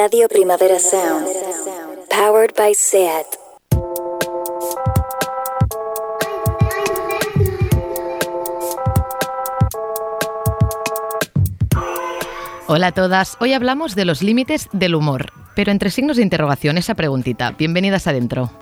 [0.00, 1.26] Radio Primavera Sound.
[2.08, 3.26] Powered by SEAT.
[12.68, 16.78] Hola a todas, hoy hablamos de los límites del humor, pero entre signos de interrogación
[16.78, 17.50] esa preguntita.
[17.58, 18.52] Bienvenidas adentro.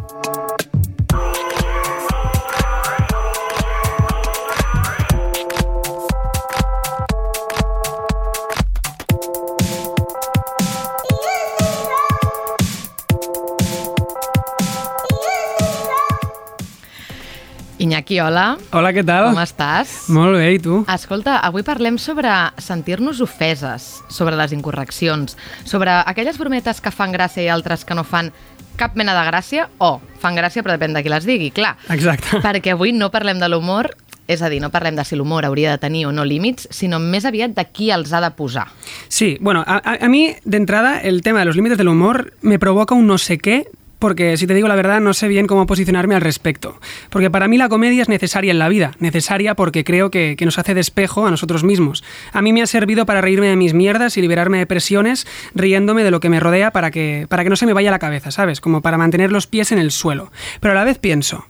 [18.06, 18.56] Iñaki, hola.
[18.70, 19.32] Hola, què tal?
[19.32, 20.06] Com estàs?
[20.14, 20.84] Molt bé, i tu?
[20.86, 22.30] Escolta, avui parlem sobre
[22.62, 25.34] sentir-nos ofeses, sobre les incorreccions,
[25.66, 28.30] sobre aquelles brometes que fan gràcia i altres que no fan
[28.78, 31.74] cap mena de gràcia, o fan gràcia però depèn de qui les digui, clar.
[31.90, 32.38] Exacte.
[32.46, 33.90] Perquè avui no parlem de l'humor,
[34.30, 37.00] és a dir, no parlem de si l'humor hauria de tenir o no límits, sinó
[37.02, 38.68] més aviat de qui els ha de posar.
[39.08, 42.34] Sí, bueno, a, a, a mí de entrada el tema de los límites del humor
[42.40, 43.64] me provoca un no sé qué
[44.06, 46.78] porque si te digo la verdad no sé bien cómo posicionarme al respecto.
[47.10, 50.44] Porque para mí la comedia es necesaria en la vida, necesaria porque creo que, que,
[50.44, 52.04] nos hace despejo a nosotros mismos.
[52.32, 56.04] A mí me ha servido para reírme de mis mierdas y liberarme de presiones riéndome
[56.04, 58.30] de lo que me rodea para que, para que no se me vaya la cabeza,
[58.30, 58.60] ¿sabes?
[58.60, 60.30] Como para mantener los pies en el suelo.
[60.60, 61.44] Pero a la vez pienso...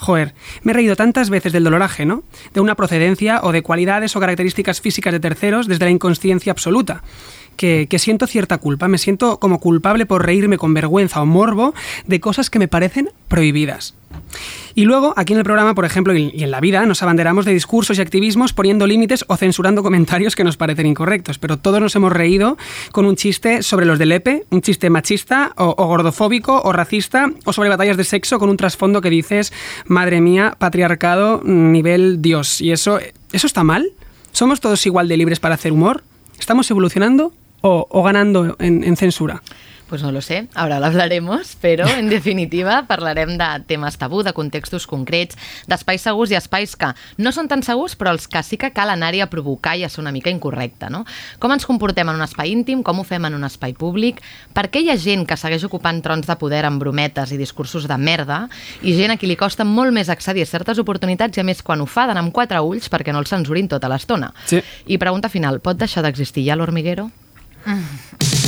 [0.00, 0.32] Joder,
[0.62, 2.22] me he reído tantas veces del dolor ajeno,
[2.54, 7.02] de una procedencia o de cualidades o características físicas de terceros desde la inconsciencia absoluta
[7.60, 11.74] que, siento cierta culpa, me siento como culpable por reírme con vergüenza o morbo
[12.06, 13.94] de cosas que me parecen prohibidas.
[14.74, 17.52] Y luego, aquí en el programa, por ejemplo, y en la vida, nos abanderamos de
[17.52, 21.38] discursos y activismos poniendo límites o censurando comentarios que nos parecen incorrectos.
[21.38, 22.56] Pero todos nos hemos reído
[22.92, 27.30] con un chiste sobre los del EPE, un chiste machista o, o gordofóbico o racista,
[27.44, 29.52] o sobre batallas de sexo con un trasfondo que dices,
[29.84, 32.62] madre mía, patriarcado, nivel Dios.
[32.62, 33.00] ¿Y eso,
[33.32, 33.92] eso está mal?
[34.32, 36.04] ¿Somos todos igual de libres para hacer humor?
[36.38, 39.42] ¿Estamos evolucionando o, o ganando en, en censura?
[39.90, 44.84] Pues no lo sé, ara l'hablaremos, però en definitiva parlarem de temes tabú, de contextos
[44.86, 45.34] concrets,
[45.66, 48.92] d'espais segurs i espais que no són tan segurs però els que sí que cal
[48.94, 51.02] anar-hi a provocar i a ser una mica incorrecte, no?
[51.42, 54.20] Com ens comportem en un espai íntim, com ho fem en un espai públic,
[54.54, 57.88] per què hi ha gent que segueix ocupant trons de poder amb brometes i discursos
[57.90, 58.44] de merda
[58.86, 61.64] i gent a qui li costa molt més accedir a certes oportunitats i a més
[61.66, 64.30] quan ho fa d'anar amb quatre ulls perquè no el censurin tota l'estona.
[64.46, 64.62] Sí.
[64.86, 67.08] I pregunta final, pot deixar d'existir ja l'hormiguero?
[67.66, 68.39] Mm.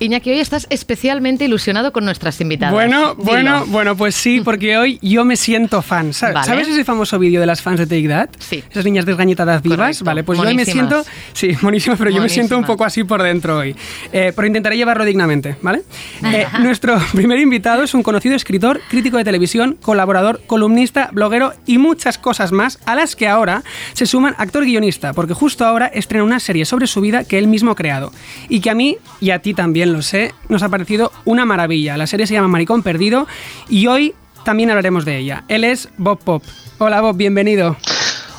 [0.00, 2.72] Iñaki, hoy estás especialmente ilusionado con nuestras invitadas.
[2.72, 3.24] Bueno, Dilo.
[3.24, 6.12] bueno, bueno, pues sí, porque hoy yo me siento fan.
[6.12, 6.46] ¿Sabes, Vale.
[6.46, 8.28] ¿Sabes ese famoso vídeo de las fans de Take That?
[8.38, 8.62] Sí.
[8.70, 9.78] Esas niñas desgañetadas vivas.
[9.78, 10.04] Correcto.
[10.04, 10.88] Vale, pues yo hoy me Monísimas.
[10.88, 11.10] siento.
[11.32, 12.76] Sí, buenísimo, pero yo me siento un Monísimas.
[12.76, 13.74] poco así por dentro hoy.
[14.12, 15.82] Eh, pero intentaré llevarlo dignamente, ¿vale?
[16.28, 21.78] Eh, nuestro primer invitado es un conocido escritor, crítico de televisión, colaborador, columnista, bloguero y
[21.78, 23.62] muchas cosas más, a las que ahora
[23.94, 27.46] se suman actor guionista, porque justo ahora estrena una serie sobre su vida que él
[27.46, 28.12] mismo ha creado.
[28.48, 31.96] Y que a mí, y a ti también lo sé, nos ha parecido una maravilla.
[31.96, 33.26] La serie se llama Maricón Perdido
[33.68, 35.44] y hoy también hablaremos de ella.
[35.48, 36.42] Él es Bob Pop.
[36.78, 37.76] Hola Bob, bienvenido.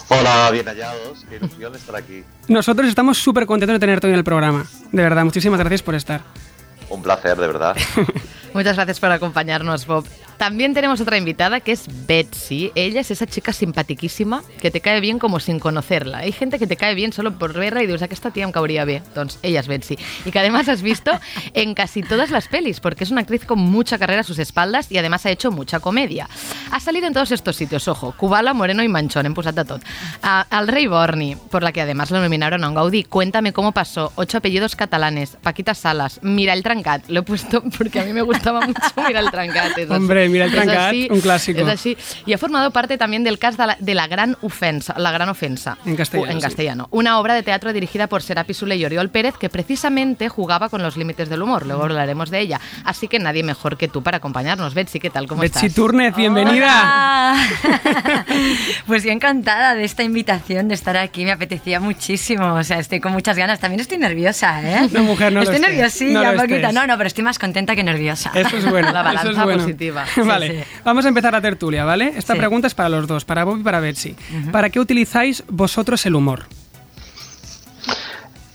[0.10, 1.26] Hola, bien hallados.
[1.30, 2.24] Qué ilusión estar aquí.
[2.48, 4.66] Nosotros estamos súper contentos de tenerte hoy en el programa.
[4.92, 6.22] De verdad, muchísimas gracias por estar.
[6.90, 7.78] Un placer, de verdad.
[8.54, 10.06] Muchas gracias por acompañarnos, Bob.
[10.40, 12.72] También tenemos otra invitada que es Betsy.
[12.74, 16.20] Ella es esa chica simpatiquísima que te cae bien como sin conocerla.
[16.20, 18.54] Hay gente que te cae bien solo por verla y dices, que esta tía me
[18.54, 19.04] cabría bien.
[19.06, 20.00] Entonces, ella es Betsy.
[20.24, 21.12] Y que además has visto
[21.54, 24.90] en casi todas las pelis, porque es una actriz con mucha carrera a sus espaldas
[24.90, 26.30] y además ha hecho mucha comedia.
[26.72, 29.82] Ha salido en todos estos sitios, ojo, Kubala, Moreno y Manchón, en posat de tot.
[30.22, 33.04] A, al Rey Borni, por la que además lo nominaron a un Gaudí.
[33.04, 34.14] Cuéntame cómo pasó.
[34.16, 35.38] Ocho apellidos catalanes.
[35.44, 36.22] Paquita Salas.
[36.24, 37.10] Mira el Trancat.
[37.10, 39.78] Lo he puesto porque a mí me gustaba mucho Mira el Trancat.
[39.90, 41.62] Hombre, Mira el Es Trancat, así, un clásico.
[41.62, 41.98] Es así.
[42.26, 45.30] Y ha formado parte también del cast de la, de la Gran Ofensa, La Gran
[45.30, 45.78] Ofensa.
[45.86, 46.44] En castellano, En sí.
[46.44, 46.88] castellano.
[46.92, 50.82] Una obra de teatro dirigida por Serapi Sule y Oriol Pérez que precisamente jugaba con
[50.84, 51.66] los límites del humor.
[51.66, 52.60] Luego hablaremos de ella.
[52.86, 54.74] Así que nadie mejor que tú para acompañarnos.
[54.74, 55.28] Betsy, ¿qué tal?
[55.28, 56.16] ¿Cómo Betsy estás?
[56.16, 57.34] Bienvenida.
[57.34, 58.26] Hola.
[58.88, 63.00] Pues yo encantada de esta invitación, de estar aquí, me apetecía muchísimo, o sea, estoy
[63.00, 64.90] con muchas ganas, también estoy nerviosa, ¿eh?
[64.92, 66.74] No, mujer, no lo Estoy estés, nerviosilla, no lo poquito, estés.
[66.74, 68.32] no, no, pero estoy más contenta que nerviosa.
[68.34, 68.92] Eso es bueno.
[68.92, 69.64] La balanza es bueno.
[69.64, 70.06] positiva.
[70.28, 70.70] vale, sí.
[70.84, 72.14] vamos a empezar la tertulia, ¿vale?
[72.16, 72.40] Esta Sí.
[72.40, 74.16] pregunta es para los dos, para Bob y para Betsy.
[74.52, 76.44] ¿Para qué utilizáis vosotros el humor?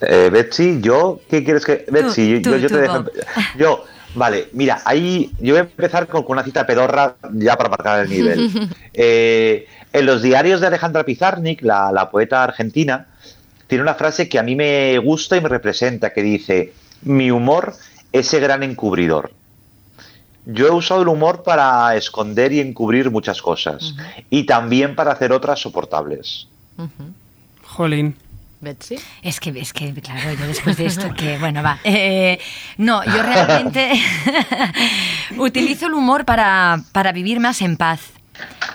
[0.01, 1.87] Eh, Betsy, yo, ¿qué quieres que.?
[1.91, 3.03] Betsy, tú, yo, yo tú, te dejo.
[3.05, 3.11] Bob.
[3.59, 3.85] Yo,
[4.15, 5.31] vale, mira, ahí.
[5.41, 8.69] Yo voy a empezar con, con una cita pedorra ya para marcar el nivel.
[8.97, 13.07] Eh, en los diarios de Alejandra Pizarnik, la, la poeta argentina,
[13.67, 16.73] tiene una frase que a mí me gusta y me representa, que dice,
[17.03, 17.75] mi humor,
[18.13, 19.33] ese gran encubridor.
[20.47, 23.95] Yo he usado el humor para esconder y encubrir muchas cosas
[24.31, 26.49] y también para hacer otras soportables.
[27.63, 28.17] Jolín.
[28.61, 28.97] Betsy.
[29.23, 31.79] Es que, es que, claro, yo después de esto, que bueno, va.
[31.85, 32.39] Eh,
[32.79, 33.93] no, yo realmente
[35.39, 38.01] utilizo el humor para, para vivir más en paz.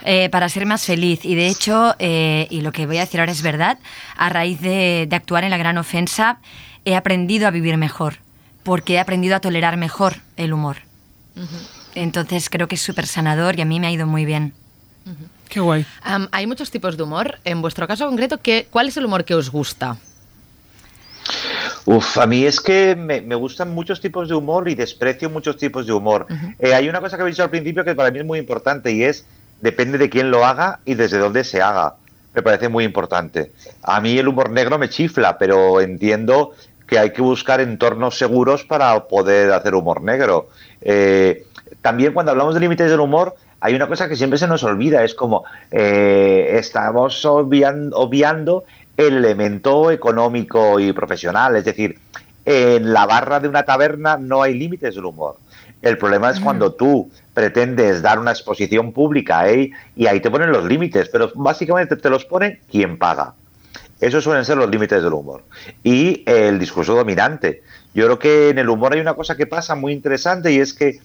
[0.05, 1.25] eh, para ser más feliz.
[1.25, 3.79] Y de hecho, eh, y lo que voy a decir ahora es verdad,
[4.15, 6.39] a raíz de, de actuar en la gran ofensa,
[6.85, 8.17] he aprendido a vivir mejor,
[8.63, 10.77] porque he aprendido a tolerar mejor el humor.
[11.95, 14.53] Entonces creo que es súper sanador y a mí me ha ido muy bien.
[15.47, 15.85] Qué guay.
[16.31, 17.39] Hay muchos tipos de humor.
[17.43, 19.97] En vuestro caso concreto, ¿qué, ¿cuál es el humor que os gusta?
[21.85, 25.57] Uf, a mí es que me, me gustan muchos tipos de humor y desprecio muchos
[25.57, 26.27] tipos de humor.
[26.59, 28.91] Eh, hay una cosa que habéis dicho al principio que para mí es muy importante
[28.91, 29.25] y es
[29.61, 31.95] depende de quién lo haga y desde dónde se haga.
[32.33, 33.51] Me parece muy importante.
[33.81, 36.53] A mí el humor negro me chifla, pero entiendo
[36.87, 40.49] que hay que buscar entornos seguros para poder hacer humor negro.
[40.81, 41.45] Eh,
[41.81, 45.03] también cuando hablamos de límites del humor, hay una cosa que siempre se nos olvida,
[45.03, 48.63] es como eh, estamos obvian- obviando
[48.97, 51.99] el elemento económico y profesional, es decir,
[52.45, 55.35] en la barra de una taberna no hay límites del humor.
[55.81, 59.71] El problema es cuando tú pretendes dar una exposición pública ¿eh?
[59.95, 63.33] y ahí te ponen los límites, pero básicamente te los pone quien paga.
[63.99, 65.43] Esos suelen ser los límites del humor.
[65.83, 67.63] Y el discurso dominante.
[67.93, 70.73] Yo creo que en el humor hay una cosa que pasa muy interesante y es
[70.73, 70.99] que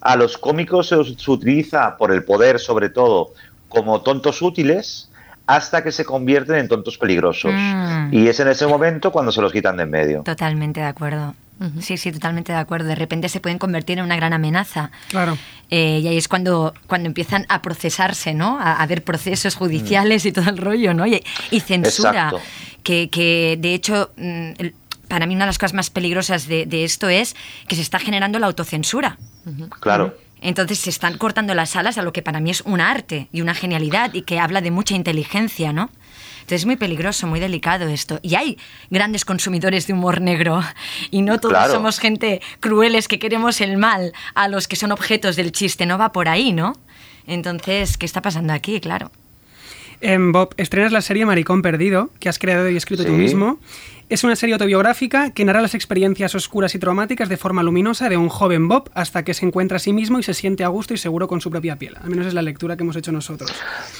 [0.00, 3.32] a los cómicos se utiliza por el poder, sobre todo,
[3.68, 5.08] como tontos útiles
[5.46, 7.52] hasta que se convierten en tontos peligrosos.
[7.54, 8.08] Mm.
[8.12, 10.22] Y es en ese momento cuando se los quitan de en medio.
[10.22, 11.34] Totalmente de acuerdo.
[11.80, 12.88] Sí, sí, totalmente de acuerdo.
[12.88, 14.90] De repente se pueden convertir en una gran amenaza.
[15.08, 15.38] Claro.
[15.70, 18.58] Eh, y ahí es cuando, cuando empiezan a procesarse, ¿no?
[18.58, 21.06] A, a ver procesos judiciales y todo el rollo, ¿no?
[21.06, 22.32] Y, y censura.
[22.82, 24.50] Que, que, de hecho, mm,
[25.08, 27.36] para mí una de las cosas más peligrosas de, de esto es
[27.68, 29.18] que se está generando la autocensura.
[29.80, 30.16] Claro.
[30.40, 33.40] Entonces se están cortando las alas a lo que para mí es un arte y
[33.40, 35.90] una genialidad y que habla de mucha inteligencia, ¿no?
[36.42, 38.20] Entonces es muy peligroso, muy delicado esto.
[38.22, 38.58] Y hay
[38.90, 40.62] grandes consumidores de humor negro
[41.10, 41.72] y no todos Claro.
[41.72, 45.98] somos gente crueles que queremos el mal a los que son objetos del chiste, no
[45.98, 46.74] va por ahí, ¿no?
[47.26, 48.80] Entonces, ¿qué está pasando aquí?
[48.80, 49.10] Claro.
[50.00, 53.58] Em, Bob, estrenas la serie Maricón Perdido, que has creado y escrito tú mismo.
[54.12, 58.18] Es una serie autobiográfica que narra las experiencias oscuras y traumáticas de forma luminosa de
[58.18, 60.92] un joven Bob hasta que se encuentra a sí mismo y se siente a gusto
[60.92, 61.96] y seguro con su propia piel.
[61.96, 63.50] Al menos es la lectura que hemos hecho nosotros.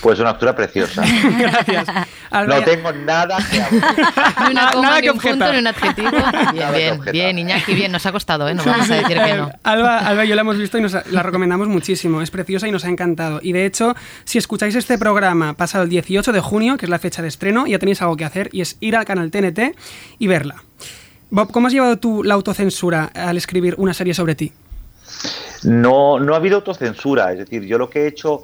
[0.03, 1.03] Pues una lectura preciosa.
[1.39, 1.87] Gracias.
[2.31, 3.95] No tengo nada que hablar.
[4.49, 5.39] Ni una Nada coma, que ni un objetar.
[5.39, 6.11] punto, ni un adjetivo.
[6.11, 7.91] Bien, Nada bien, bien, Iñaki, bien.
[7.91, 8.55] Nos ha costado, ¿eh?
[8.55, 9.49] No vamos a decir que no.
[9.49, 12.21] Eh, Alba, Alba y yo la hemos visto y nos, la recomendamos muchísimo.
[12.21, 13.41] Es preciosa y nos ha encantado.
[13.43, 16.99] Y de hecho, si escucháis este programa pasado el 18 de junio, que es la
[16.99, 19.75] fecha de estreno, ya tenéis algo que hacer y es ir al canal TNT
[20.19, 20.57] y verla.
[21.31, 24.53] Bob, ¿cómo has llevado tú la autocensura al escribir una serie sobre ti?
[25.63, 27.33] No, no ha habido autocensura.
[27.33, 28.43] Es decir, yo lo que he hecho.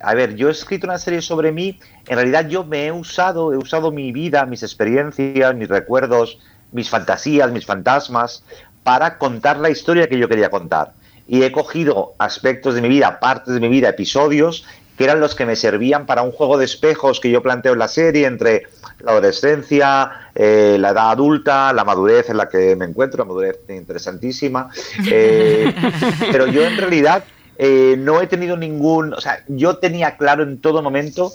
[0.00, 1.78] A ver, yo he escrito una serie sobre mí.
[2.08, 6.38] En realidad, yo me he usado, he usado mi vida, mis experiencias, mis recuerdos,
[6.72, 8.42] mis fantasías, mis fantasmas,
[8.82, 10.92] para contar la historia que yo quería contar.
[11.28, 14.64] Y he cogido aspectos de mi vida, partes de mi vida, episodios,
[14.96, 17.78] que eran los que me servían para un juego de espejos que yo planteo en
[17.78, 18.64] la serie entre
[19.00, 23.60] la adolescencia, eh, la edad adulta, la madurez en la que me encuentro, la madurez
[23.68, 24.68] interesantísima.
[25.10, 25.72] Eh,
[26.32, 27.24] pero yo en realidad
[27.58, 31.32] eh, no he tenido ningún, o sea, yo tenía claro en todo momento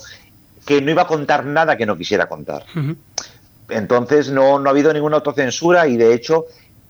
[0.65, 2.65] que no iba a contar nada que no quisiera contar.
[3.69, 6.45] Entonces no, no ha habido ninguna autocensura y de hecho,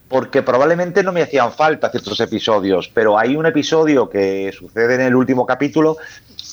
[0.08, 5.02] porque probablemente no me hacían falta ciertos episodios, pero hay un episodio que sucede en
[5.02, 5.98] el último capítulo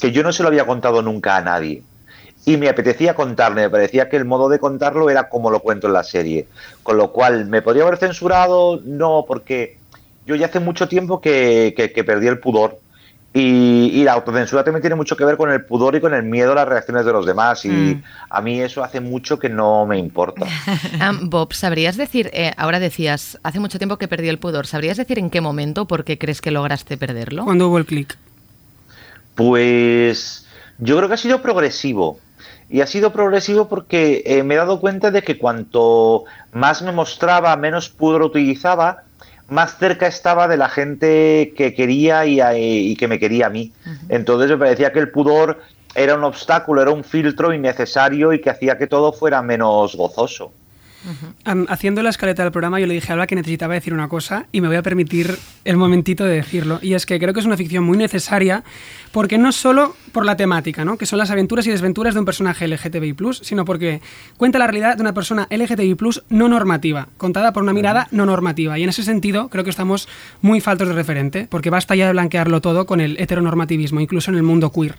[0.02, 1.84] que yo no se lo había contado nunca a nadie.
[2.46, 5.88] Y me apetecía contarle, me parecía que el modo de contarlo era como lo cuento
[5.88, 6.48] en la serie.
[6.84, 8.82] Con lo cual, ¿me podría haber censurado?
[8.84, 9.78] No, porque
[10.26, 12.80] yo ya hace mucho tiempo que, que- que perdí el pudor.
[13.36, 16.22] Y, y la autocensura también tiene mucho que ver con el pudor y con el
[16.22, 17.66] miedo a las reacciones de los demás.
[17.66, 18.04] Y Mm.
[18.30, 20.46] a mí eso hace mucho que no me importa.
[21.00, 24.98] Am, Bob, ¿sabrías decir, eh, ahora decías, hace mucho tiempo que perdí el pudor, ¿sabrías
[24.98, 27.46] decir en qué momento, por qué crees que lograste perderlo?
[27.46, 28.18] Cuando hubo el clic.
[29.36, 30.46] Pues
[30.80, 32.20] yo creo que ha sido progresivo.
[32.70, 36.24] Y ha sido progresivo porque eh, me he dado cuenta de que cuanto
[36.54, 39.04] más me mostraba, menos pudor utilizaba,
[39.48, 43.50] más cerca estaba de la gente que quería y, a- y que me quería a
[43.50, 43.74] mí.
[44.10, 45.60] Entonces me parecía que el pudor
[45.94, 50.52] era un obstáculo, era un filtro innecesario y que hacía que todo fuera menos gozoso.
[51.68, 54.46] Haciendo la escaleta del programa, yo le dije a Alba que necesitaba decir una cosa
[54.52, 56.80] y me voy a permitir el momentito de decirlo.
[56.82, 58.64] Y es que creo que es una ficción muy necesaria
[59.12, 60.98] porque no solo por la temática, ¿no?
[60.98, 64.02] que son las aventuras y desventuras de un personaje LGTBI, sino porque
[64.38, 65.98] cuenta la realidad de una persona LGTBI
[66.30, 68.78] no normativa, contada por una mirada no normativa.
[68.80, 70.08] Y en ese sentido, creo que estamos
[70.42, 74.38] muy faltos de referente, porque basta ya de blanquearlo todo con el heteronormativismo, incluso en
[74.38, 74.96] el mundo queer.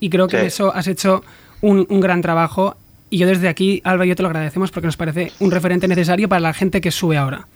[0.00, 0.46] Y creo que Sí.
[0.46, 1.22] eso has hecho
[1.60, 2.76] un, un gran trabajo.
[3.12, 5.86] Y yo desde aquí, Alba y yo te lo agradecemos porque nos parece un referente
[5.86, 7.46] necesario para la gente que sube ahora.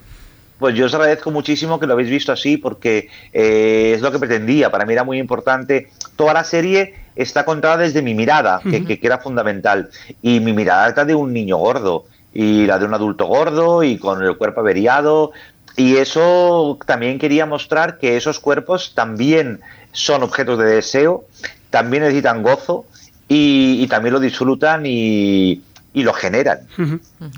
[0.59, 4.19] Pues yo os agradezco muchísimo que lo habéis visto así porque eh, es lo que
[4.19, 4.69] pretendía.
[4.69, 5.89] Para mí era muy importante.
[6.15, 9.89] Toda la serie está contada desde mi mirada, que, que- que era fundamental.
[10.21, 13.97] Y mi mirada era de un niño gordo y la de un adulto gordo y
[13.97, 15.31] con el cuerpo averiado.
[15.75, 19.61] Y eso también quería mostrar que esos cuerpos también
[19.91, 21.25] son objetos de deseo,
[21.71, 22.85] también necesitan gozo
[23.27, 25.61] y, y también lo disfrutan y,
[25.93, 26.59] y lo generan.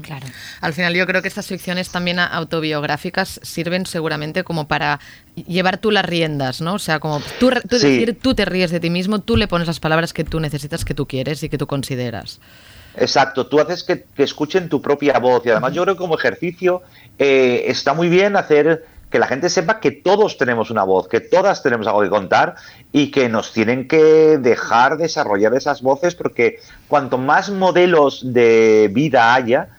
[0.02, 0.28] Claro.
[0.62, 5.00] Al final yo creo que estas ficciones también autobiográficas sirven seguramente como para
[5.48, 6.74] llevar tú las riendas, ¿no?
[6.76, 7.88] O sea, como tú, re- tú Sí.
[7.90, 10.84] decir, tú te ríes de ti mismo, tú le pones las palabras que tú necesitas,
[10.86, 12.40] que tú quieres y que tú consideras.
[12.98, 16.18] Exacto, tú haces que, que escuchen tu propia voz y además yo creo que como
[16.18, 16.82] ejercicio
[17.18, 21.20] eh, está muy bien hacer que la gente sepa que todos tenemos una voz, que
[21.20, 22.56] todas tenemos algo que contar
[22.92, 29.34] y que nos tienen que dejar desarrollar esas voces porque cuanto más modelos de vida
[29.34, 29.70] haya,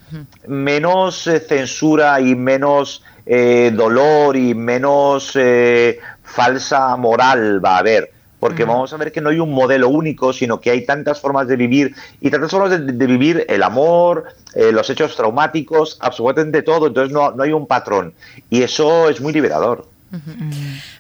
[0.47, 8.20] menos eh, censura y menos eh, dolor y menos eh, falsa moral va a haber.
[8.41, 11.47] Porque vamos a ver que no hay un modelo único, sino que hay tantas formas
[11.47, 16.63] de vivir y tantas formas de, de vivir el amor, eh, los hechos traumáticos, absolutamente
[16.63, 16.87] todo.
[16.87, 18.15] Entonces no, no hay un patrón.
[18.49, 19.90] Y eso es muy liberador.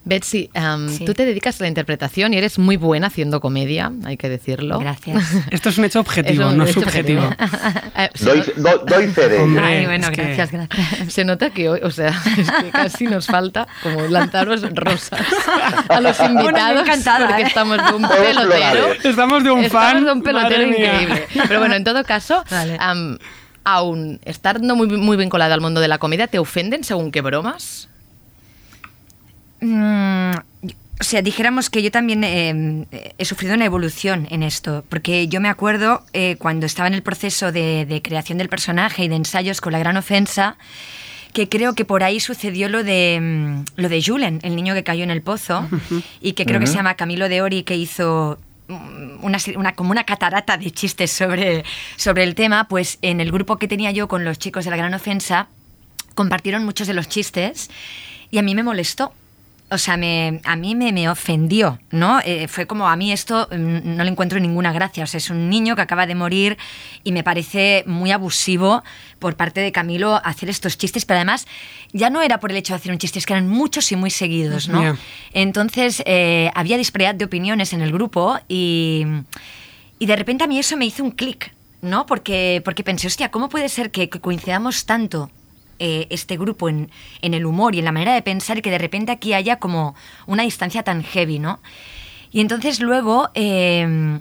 [0.04, 1.04] Betsy, em, Sí.
[1.04, 4.78] tú te dedicas a la interpretación y eres muy buena haciendo comedia, hay que decirlo.
[4.78, 5.22] Gracias.
[5.50, 7.22] Esto es un hecho objetivo, un no hecho subjetivo.
[8.14, 9.44] Se, Doy, do- doy fe de ello.
[9.44, 11.12] Hombre, Ay, bueno, es que- gracias, gracias.
[11.12, 15.20] se nota que hoy, o sea, es que casi nos falta como lanzaros rosas
[15.88, 17.46] a los invitados porque ¿eh?
[17.46, 18.92] estamos de un pelotero.
[19.04, 20.04] Estamos de un Estamos fan.
[20.04, 21.26] de un pelotero increíble.
[21.48, 22.76] Pero bueno, en todo caso, Vale.
[22.80, 23.18] am,
[23.64, 27.88] aún estando muy, muy vinculada al mundo de la comedia, ¿te ofenden según qué bromas?
[29.60, 30.32] Mm,
[31.00, 32.84] o sea, dijéramos que yo también eh,
[33.18, 37.02] he sufrido una evolución en esto, porque yo me acuerdo eh, cuando estaba en el
[37.02, 40.56] proceso de, de creación del personaje y de ensayos con la gran ofensa,
[41.32, 44.82] que creo que por ahí sucedió lo de mm, lo de Julen, el niño que
[44.84, 45.66] cayó en el pozo,
[46.20, 48.38] y que creo que se llama Camilo de Ori, que hizo
[48.68, 51.64] mm, una, una- como una catarata de chistes sobre,
[51.96, 54.76] sobre el tema, pues en el grupo que tenía yo con los chicos de la
[54.76, 55.48] gran ofensa,
[56.14, 57.70] compartieron muchos de los chistes
[58.30, 59.14] y a mí me molestó.
[59.70, 62.20] O sea, me, a mí me, me ofendió, ¿no?
[62.24, 65.04] Eh, fue como, a mí esto mm, no le encuentro ninguna gracia.
[65.04, 66.58] O sea, es un niño que acaba de morir
[67.04, 68.82] y me parece muy abusivo
[69.18, 71.46] por parte de Camilo hacer estos chistes, pero además
[71.92, 73.96] ya no era por el hecho de hacer un chiste, es que eran muchos y
[73.96, 74.96] muy seguidos, ¿no?
[75.32, 79.04] Entonces, eh, había disparidad de opiniones en el grupo y,
[79.98, 82.06] y de repente a mí eso me hizo un clic, ¿no?
[82.06, 85.30] Porque, porque pensé, hostia, ¿cómo puede ser que, que coincidamos tanto
[85.82, 86.90] eh, este grupo en,
[87.22, 89.94] el humor y en la manera de pensar y que de repente aquí haya como
[90.26, 91.58] una distancia tan heavy, ¿no?
[92.30, 94.20] Y entonces luego eh,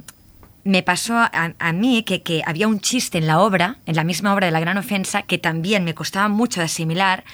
[0.63, 4.47] me pasó a, mí que, había un chiste en la obra, en la misma obra
[4.47, 7.25] de La Gran Ofensa, que también me costaba mucho de asimilar,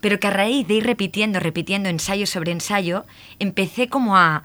[0.00, 3.06] pero que a raíz de ir repitiendo, repitiendo ensayo sobre ensayo,
[3.38, 4.42] empecé como a,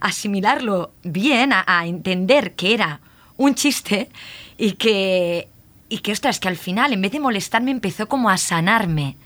[0.00, 3.00] asimilarlo bien, a entender que era
[3.36, 4.08] un chiste
[4.56, 5.48] y que,
[5.92, 9.16] y que, ostras, que al final, en vez de molestarme, empezó como a sanarme.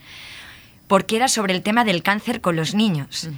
[0.87, 3.29] Porque era sobre el tema del cáncer con los niños.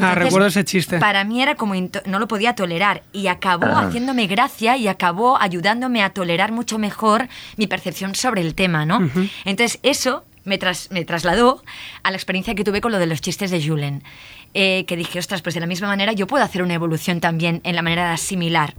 [0.00, 0.98] Ah, recuerdo ese chiste.
[0.98, 3.88] Para mí era como no lo podía tolerar y acabó Ajá.
[3.88, 9.10] haciéndome gracia y acabó ayudándome a tolerar mucho mejor mi percepción sobre el tema, ¿no?
[9.44, 11.62] Entonces eso me, tras- me trasladó
[12.02, 14.02] a la experiencia que tuve con lo de los chistes de Julen.
[14.54, 17.60] Eh, que dije, ostras, pues de la misma manera yo puedo hacer una evolución también
[17.64, 18.74] en la manera de asimilar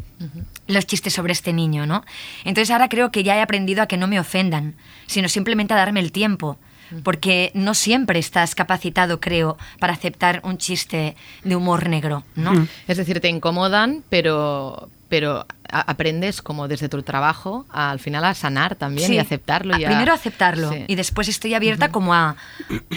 [0.68, 2.04] los chistes sobre este niño, ¿no?
[2.46, 5.78] Entonces ahora creo que ya he aprendido a que no me ofendan, sino simplemente a
[5.78, 6.58] darme el tiempo.
[7.04, 12.68] Porque no siempre estás capacitado, creo, para aceptar un chiste de humor negro, ¿no?
[12.88, 18.34] Es decir, te incomodan, pero, pero aprendes como desde tu trabajo a, al final a
[18.34, 19.16] sanar también Sí.
[19.16, 19.78] y aceptarlo.
[19.78, 20.84] Y A- Primero aceptarlo Sí.
[20.88, 22.36] y después estoy abierta como a,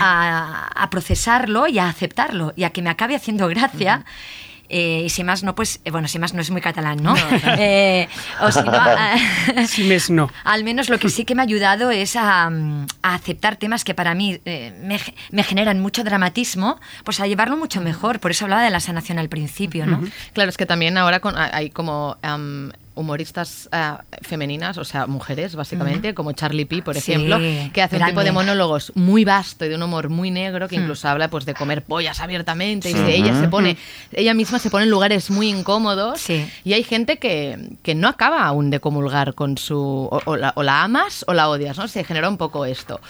[0.00, 4.04] a, a procesarlo y a aceptarlo y a que me acabe haciendo gracia.
[4.70, 7.14] Eh, y si más no, pues, eh, bueno, si más no es muy catalán, ¿no?
[7.58, 8.08] Eh,
[8.42, 9.14] o si no, a-
[9.66, 10.30] Si mes no.
[10.44, 13.84] al menos lo que sí que me ha ayudado es a, mm, a aceptar temas
[13.84, 18.20] que para mí eh, me, ge- me generan mucho dramatismo, pues a llevarlo mucho mejor.
[18.20, 20.02] Por eso hablaba de la sanación al principio, ¿no?
[20.34, 22.16] Claro, es que también ahora con- hay como
[22.98, 27.38] humoristas eh, femeninas, o sea, mujeres, básicamente, como Charlie P, por Sí, ejemplo,
[27.72, 30.68] que hace un tipo de monólogos muy vasto y de un humor muy negro, Hmm.
[30.68, 33.76] que incluso habla pues de comer pollas abiertamente y de ella se pone,
[34.12, 36.48] ella misma se pone en lugares muy incómodos Sí.
[36.64, 40.52] y hay gente que, que no acaba aún de comulgar con su o, o la,
[40.56, 41.86] o la amas o la odias, ¿no?
[41.88, 43.00] Se genera un poco esto.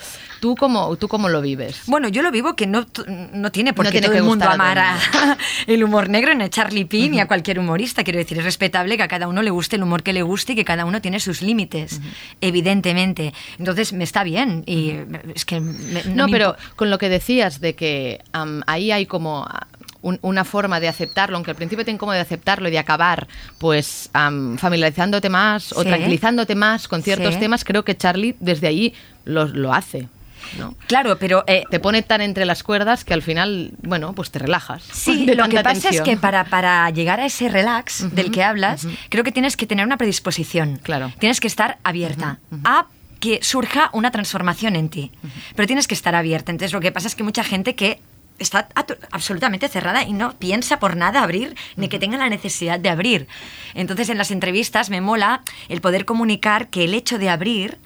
[0.40, 1.82] ¿Tú cómo, tú cómo lo vives?
[1.86, 2.86] Bueno, yo lo vivo que no,
[3.32, 4.96] no tiene por No qué tiene todo que el mundo amar a
[5.66, 8.04] el humor negro, ni a Charlie P, ni a cualquier humorista.
[8.04, 10.52] Quiero decir, es respetable que a cada uno le guste el humor que le guste
[10.52, 12.00] y que cada uno tiene sus límites,
[12.40, 13.32] evidentemente.
[13.58, 14.94] Entonces, me está bien y
[15.34, 15.60] es que...
[15.60, 19.66] me- No, pero con lo que decías de que am, ahí hay como ah,
[20.02, 23.26] un- una forma de aceptarlo, aunque al principio te incómodo de aceptarlo y de acabar,
[23.58, 25.88] pues am, familiarizándote más o Sí.
[25.88, 27.40] tranquilizándote más con ciertos Sí.
[27.40, 28.94] temas, creo que Charlie desde ahí
[29.24, 30.08] lo, lo hace.
[30.56, 30.74] ¿No?
[30.86, 31.44] Claro, pero...
[31.46, 34.82] eh, Te pone tan entre las cuerdas que al final, bueno, pues te relajas.
[34.92, 38.42] Sí, de lo que pasa es que para, para llegar a ese relax del que
[38.44, 40.78] hablas, creo que tienes que tener una predisposición.
[40.82, 41.12] Claro.
[41.18, 42.86] Tienes que estar abierta a
[43.20, 45.10] que surja una transformación en ti.
[45.56, 46.52] Pero tienes que estar abierta.
[46.52, 48.00] Entonces, lo que pasa es que mucha gente que
[48.38, 48.68] está
[49.10, 53.26] absolutamente cerrada y no piensa por nada abrir ni que tenga la necesidad de abrir.
[53.74, 57.78] Entonces, en las entrevistas me mola el poder comunicar que el hecho de abrir,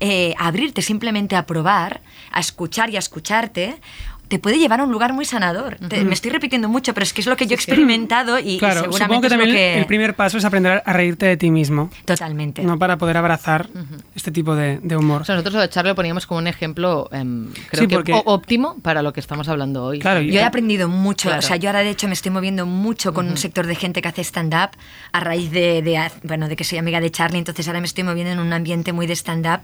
[0.00, 3.80] eh, abrirte simplemente a probar, a escuchar y a escucharte,
[4.28, 5.76] te puede llevar a un lugar muy sanador.
[5.88, 8.54] Te- me estoy repitiendo mucho, pero es que es lo que yo he experimentado y,
[8.54, 9.78] y Claro, seguramente supongo que es lo también que...
[9.78, 12.62] el primer paso es aprender a reírte de ti mismo, Totalmente.
[12.62, 13.68] no para poder abrazar
[14.14, 15.22] este tipo de, de humor.
[15.22, 17.94] O sea, nosotros lo de Charlie lo poníamos como un ejemplo, em, creo Sí, que
[17.96, 20.00] porque- óptimo para lo que estamos hablando hoy.
[20.00, 21.38] Claro, y- Yo he aprendido mucho, Claro.
[21.38, 24.02] o sea, yo ahora de hecho me estoy moviendo mucho con un sector de gente
[24.02, 24.70] que hace stand-up
[25.12, 28.02] a raíz de, de bueno, de que soy amiga de Charlie, entonces ahora me estoy
[28.04, 29.60] moviendo en un ambiente muy de stand-up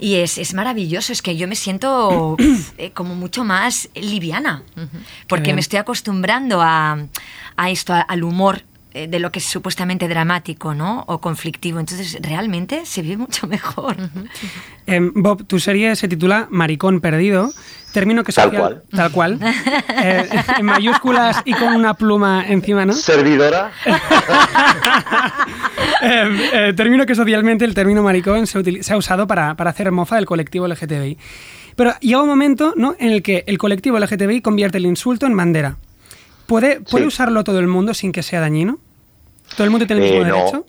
[0.00, 2.36] y es, es maravilloso, es que yo me siento
[2.78, 4.62] eh, como mucho más liviana,
[5.28, 6.98] porque me estoy acostumbrando a,
[7.56, 8.62] a esto, a- al humor
[8.94, 11.04] de lo que es supuestamente dramático, ¿no?
[11.06, 11.80] O conflictivo.
[11.80, 13.96] Entonces, realmente se vive mucho mejor.
[14.86, 17.52] Em, Bob, tu serie se titula Maricón Perdido,
[17.92, 18.82] término que Tal cual.
[18.90, 19.38] Tal cual.
[20.04, 22.92] Eh, en mayúsculas y con una pluma encima, ¿no?
[22.92, 23.70] Servidora.
[26.04, 28.58] Eh, eh, término que socialmente el término maricón se,
[28.92, 31.16] ha usado para, para hacer mofa del colectivo LGTBI.
[31.76, 32.96] Pero llega un momento ¿no?
[32.98, 35.76] en el que el colectivo LGTBI convierte el insulto en bandera.
[36.46, 37.08] ¿Puede, ¿puede Sí.
[37.08, 38.78] usarlo todo el mundo sin que sea dañino?
[39.56, 40.36] ¿Todo el mundo tiene el mismo Eh, no.
[40.36, 40.66] derecho?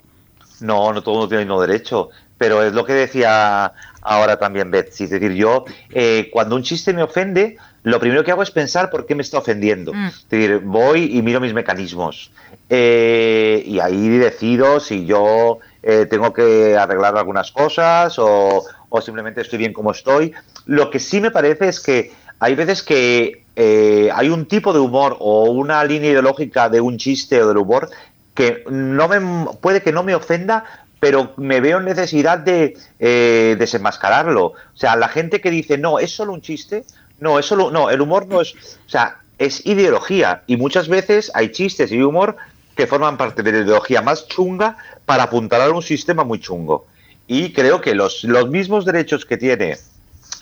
[0.61, 2.09] No, no todo el mundo tiene el mismo derecho.
[2.37, 5.05] Pero es lo que decía ahora también Betsy.
[5.05, 8.89] Es decir, yo, eh, cuando un chiste me ofende, lo primero que hago es pensar
[8.89, 9.93] por qué me está ofendiendo.
[9.93, 10.05] Mm.
[10.07, 12.31] Es decir, voy y miro mis mecanismos.
[12.69, 19.41] Eh, y ahí decido si yo eh, tengo que arreglar algunas cosas o, o simplemente
[19.41, 20.33] estoy bien como estoy.
[20.65, 24.79] Lo que sí me parece es que hay veces que eh, hay un tipo de
[24.79, 27.89] humor o una línea ideológica de un chiste o del humor
[28.33, 30.65] que no me puede que no me ofenda,
[30.99, 34.45] pero me veo en necesidad de eh, desenmascararlo.
[34.45, 36.83] O sea, la gente que dice, no, es solo un chiste,
[37.19, 40.43] no, es solo, no, el humor no es, o sea, es ideología.
[40.47, 42.37] Y muchas veces hay chistes y humor
[42.75, 46.87] que forman parte de la ideología más chunga para apuntalar un sistema muy chungo.
[47.27, 49.77] Y creo que los, los mismos derechos que tiene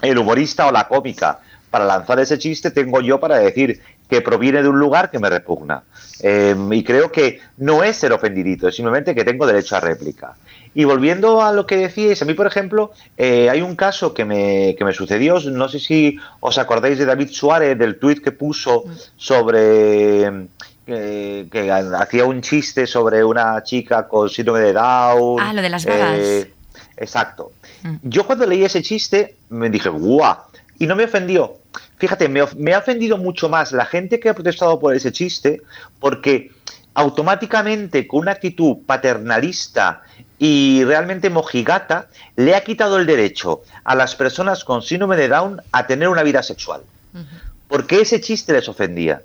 [0.02, 1.40] el humorista o la cómica
[1.72, 5.30] para lanzar ese chiste tengo yo para decir que proviene de un lugar que me
[5.30, 5.84] repugna.
[6.22, 10.36] Eh, y creo que no es ser ofendidito, es simplemente que tengo derecho a réplica.
[10.74, 14.24] Y volviendo a lo que decíais, a mí, por ejemplo, eh, hay un caso que
[14.24, 18.32] me, que me sucedió, no sé si os acordáis de David Suárez, del tuit que
[18.32, 18.84] puso
[19.18, 20.48] sobre
[20.88, 25.40] eh, que hacía un chiste sobre una chica con síndrome de Down.
[25.42, 26.20] Ah, lo de las vagas.
[26.20, 26.54] eh,
[26.98, 27.52] exacto.
[27.84, 27.96] Mm.
[28.04, 30.38] Yo cuando leí ese chiste me dije, ¡guau!
[30.80, 31.61] Y no me ofendió.
[32.02, 35.62] Fíjate, me, ha ofendido mucho más la gente que ha protestado por ese chiste,
[36.00, 36.50] porque
[36.96, 40.02] automáticamente, con una actitud paternalista
[40.40, 45.62] y realmente mojigata, le ha quitado el derecho a las personas con síndrome de Down
[45.72, 46.82] a tener una vida sexual.
[47.68, 49.22] Porque ese chiste les ofendía.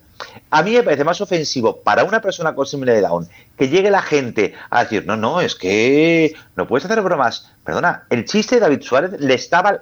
[0.51, 3.91] A mí me parece más ofensivo para una persona con síndrome de Down que llegue
[3.91, 7.51] la gente a decir, no, no, es que no puedes hacer bromas.
[7.65, 9.81] Perdona, el chiste de David Suárez le estaba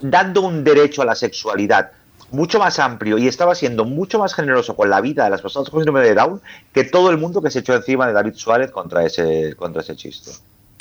[0.00, 1.92] dando un derecho a la sexualidad
[2.32, 5.68] mucho más amplio y estaba siendo mucho más generoso con la vida de las personas
[5.70, 6.40] con síndrome de Down
[6.72, 9.94] que todo el mundo que se echó encima de David Suárez contra ese, contra ese
[9.96, 10.30] chiste.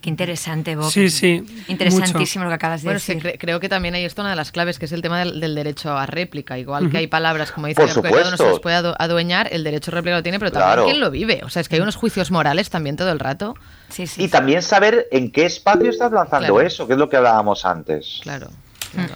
[0.02, 0.90] Qué interesante, Bob.
[0.90, 1.46] Sí, sí.
[1.68, 3.34] Interesantísimo lo que acabas de Bueno, sí, decir.
[3.34, 5.40] cre- creo que también hay esto una de las claves, que es el tema del,
[5.40, 6.58] del derecho a réplica.
[6.58, 8.50] Igual que hay palabras, como dice que cada uno se supuesto.
[8.50, 10.86] las puede adu- adueñar, el derecho a réplica lo tiene, pero también Claro.
[10.86, 11.42] quién lo vive.
[11.46, 13.54] O sea, es que hay unos juicios morales también todo el rato.
[13.90, 14.24] Sí, sí.
[14.24, 16.62] Y también saber en qué espacio estás lanzando Claro.
[16.62, 18.22] eso, que es lo que hablábamos antes.
[18.24, 18.48] Claro,
[18.92, 19.14] claro.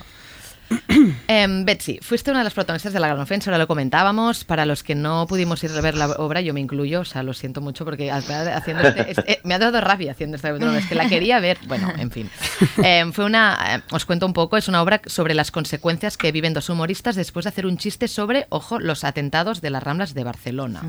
[1.27, 4.43] Em, Betsy, fuiste una de las protagonistas de La Gran Ofensa, ahora lo comentábamos.
[4.43, 7.23] Para los que no pudimos ir a ver la obra, yo me incluyo, o sea,
[7.23, 10.85] lo siento mucho porque haciendo este, este- eh, me ha dado rabia haciendo esta es
[10.87, 11.57] que la quería ver.
[11.67, 12.29] Bueno, en fin.
[12.83, 16.31] Em, fue una, eh, os cuento un poco, es una obra sobre las consecuencias que
[16.31, 20.13] viven dos humoristas después de hacer un chiste sobre, ojo, los atentados de las Ramblas
[20.13, 20.81] de Barcelona.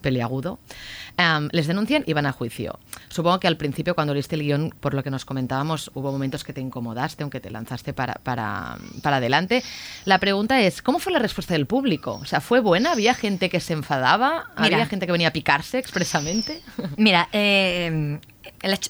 [0.00, 0.58] Peliagudo.
[1.16, 2.78] Em, les denuncian y van a juicio.
[3.08, 6.44] Supongo que al principio, cuando leíste el guion, por lo que nos comentábamos, hubo momentos
[6.44, 9.62] que te incomodaste, aunque te lanzaste para, para, para adelante.
[10.04, 12.18] La pregunta es, ¿cómo fue la respuesta del público?
[12.22, 12.92] O sea, ¿fue buena?
[12.92, 14.46] ¿Había gente que se enfadaba?
[14.58, 14.76] Mira.
[14.76, 16.60] ¿Había gente que venía a picarse expresamente?
[16.96, 18.18] Mira, eh,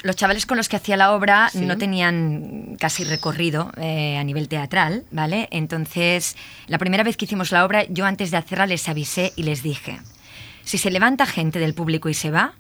[0.03, 1.61] los chavales con los que hacía la obra Sí.
[1.61, 5.49] no tenían casi recorrido eh, a nivel teatral, ¿vale?
[5.51, 9.43] Entonces, la primera vez que hicimos la obra, yo antes de hacerla les avisé y
[9.45, 10.01] les dije,
[10.71, 12.53] si se levanta gente del público y se va,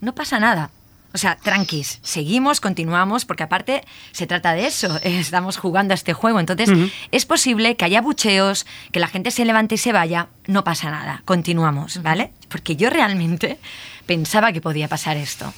[0.00, 0.72] no pasa nada.
[1.14, 6.12] O sea, tranquis, seguimos, continuamos, porque aparte se trata de eso, estamos jugando a este
[6.12, 6.40] juego.
[6.40, 6.68] Entonces,
[7.12, 10.90] es posible que haya bucheos, que la gente se levante y se vaya, no pasa
[10.90, 12.32] nada, continuamos, ¿vale?
[12.48, 13.60] Porque yo realmente
[14.06, 15.54] pensaba que podía pasar esto.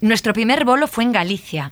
[0.00, 1.70] Nuestro primer bolo fue en Galicia.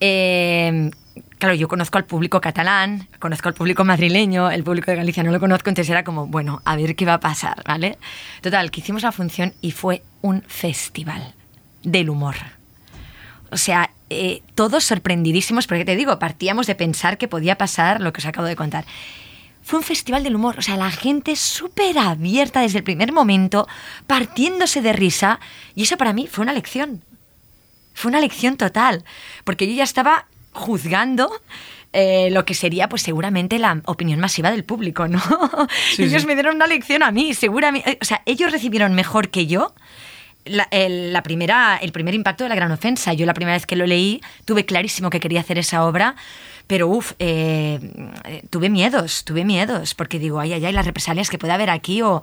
[0.00, 0.90] Eh,
[1.38, 5.30] claro, yo conozco al público catalán, conozco al público madrileño, el público de Galicia no
[5.30, 7.98] lo conozco, entonces era como, bueno, a ver qué va a pasar, ¿vale?
[8.42, 11.34] Total, que hicimos la función y fue un festival
[11.82, 12.36] del humor.
[13.50, 18.12] O sea, eh, todos sorprendidísimos, porque te digo, partíamos de pensar que podía pasar lo
[18.12, 18.84] que os acabo de contar.
[19.62, 23.68] Fue un festival del humor, o sea, la gente súper abierta desde el primer momento,
[24.06, 25.40] partiéndose de risa,
[25.74, 27.02] y eso para mí fue una lección.
[27.94, 29.04] Fue una lección total,
[29.44, 30.26] porque yo ya estaba
[30.58, 31.30] juzgando
[31.92, 35.22] eh, lo que sería, pues seguramente la opinión masiva del público, ¿no?
[35.94, 36.28] Sí, ellos sí.
[36.28, 39.74] me dieron una lección a mí, seguramente, o sea, ellos recibieron mejor que yo
[40.44, 43.12] la, el, la primera, el primer impacto de la gran ofensa.
[43.12, 46.16] Yo la primera vez que lo leí tuve clarísimo que quería hacer esa obra,
[46.66, 47.78] pero uff, eh,
[48.24, 51.70] eh, tuve miedos, tuve miedos, porque digo, ay, ay, ay, las represalias que puede haber
[51.70, 52.22] aquí o...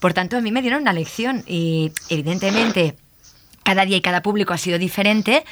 [0.00, 2.94] Por tanto, a mí me dieron una lección y evidentemente
[3.62, 5.44] cada día y cada público ha sido diferente,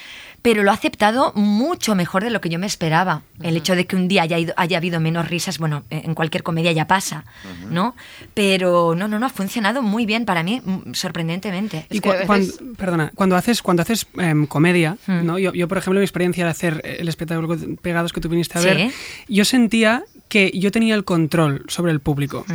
[0.42, 3.22] pero lo ha aceptado mucho mejor de lo que yo me esperaba.
[3.42, 6.42] El hecho de que un día haya, ido- haya habido menos risas, bueno, en cualquier
[6.42, 7.24] comedia ya pasa,
[7.70, 7.94] ¿no?
[8.34, 11.86] Pero no, no, no, ha funcionado muy bien para mí, mm, sorprendentemente.
[11.90, 15.24] Y Es que a cua- cuan- veces- perdona, cuando haces, cuando haces em, comedia, Hmm.
[15.24, 15.38] ¿no?
[15.38, 18.62] yo, yo, por ejemplo, mi experiencia de hacer el espectáculo Pegados que tú viniste a
[18.62, 18.68] Sí.
[18.68, 18.90] ver,
[19.28, 22.46] yo sentía que yo tenía el control sobre el público.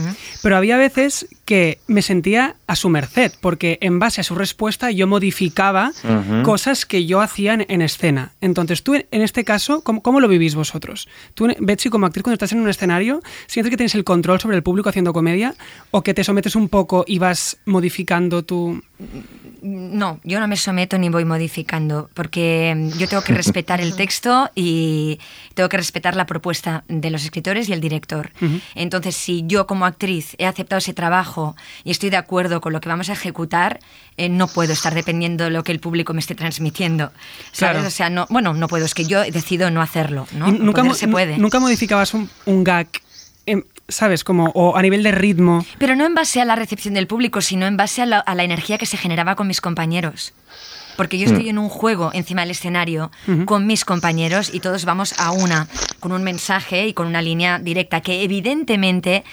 [0.41, 4.89] Pero había veces que me sentía a su merced, porque en base a su respuesta
[4.89, 5.91] yo modificaba
[6.43, 8.31] cosas que yo hacía en, en escena.
[8.41, 11.07] Entonces, tú en, en este caso, ¿cómo, cómo lo vivís vosotros?
[11.35, 14.55] Tú, Betsy, como actriz, cuando estás en un escenario, ¿sientes que tienes el control sobre
[14.55, 15.53] el público haciendo comedia?
[15.91, 18.81] ¿O que te sometes un poco y vas modificando tu...
[19.61, 23.95] No, yo no me someto ni voy modificando, porque mm, yo tengo que respetar el
[23.97, 25.19] texto y
[25.53, 28.31] tengo que respetar la propuesta de los escritores y el director.
[28.75, 32.81] Entonces, si yo como actriz he aceptado ese trabajo y estoy de acuerdo con lo
[32.81, 33.79] que vamos a ejecutar,
[34.17, 37.11] eh, no puedo estar dependiendo de lo que el público me esté transmitiendo.
[37.51, 37.73] ¿sabes?
[37.73, 37.87] Claro.
[37.87, 40.51] O sea, no, bueno, no puedo, es que yo decido no hacerlo, ¿no?
[40.51, 41.37] Nunca, se puede.
[41.37, 42.87] nunca modificabas un, un gag,
[43.45, 44.23] em, ¿sabes?
[44.23, 45.65] Como, o a nivel de ritmo.
[45.77, 48.35] Pero no en base a la recepción del público, sino en base a la, a
[48.35, 50.33] la energía que se generaba con mis compañeros.
[50.97, 53.11] Porque yo estoy en un juego encima del escenario
[53.45, 55.67] con mis compañeros y todos vamos a una,
[55.99, 59.23] con un mensaje y con una línea directa que evidentemente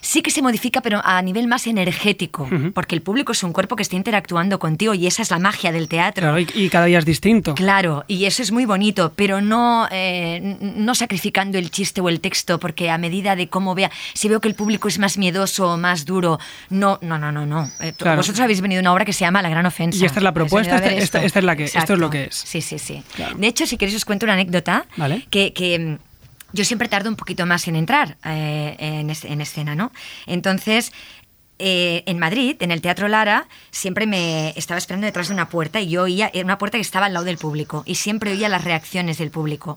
[0.00, 3.76] sí que se modifica, pero a nivel más energético, porque el público es un cuerpo
[3.76, 6.22] que está interactuando contigo y esa es la magia del teatro.
[6.22, 7.54] Claro, y, y cada día es distinto.
[7.54, 12.20] Claro, y eso es muy bonito, pero no, eh, no sacrificando el chiste o el
[12.20, 15.72] texto, porque a medida de cómo vea, si veo que el público es más miedoso
[15.72, 16.38] o más duro,
[16.70, 17.70] no, no, no, no, no.
[17.80, 18.18] Eh, Claro.
[18.18, 19.98] Vosotros habéis venido a una obra que se llama La Gran Ofensa.
[20.02, 22.24] Y esta es la propuesta, esta- esta- esta es la que- esto es lo que
[22.24, 22.34] es.
[22.36, 23.02] Sí, sí, sí.
[23.14, 23.36] Claro.
[23.36, 25.26] De hecho, si queréis os cuento una anécdota Vale.
[25.30, 25.52] que...
[25.52, 26.07] que, mm,
[26.52, 29.92] yo siempre tardo un poquito más en entrar eh, en, es- en escena, ¿no?
[30.26, 30.92] Entonces,
[31.60, 35.80] eh, en Madrid, en el Teatro Lara, siempre me estaba esperando detrás de una puerta
[35.80, 38.48] y yo oía, era una puerta que estaba al lado del público y siempre oía
[38.48, 39.76] las reacciones del público.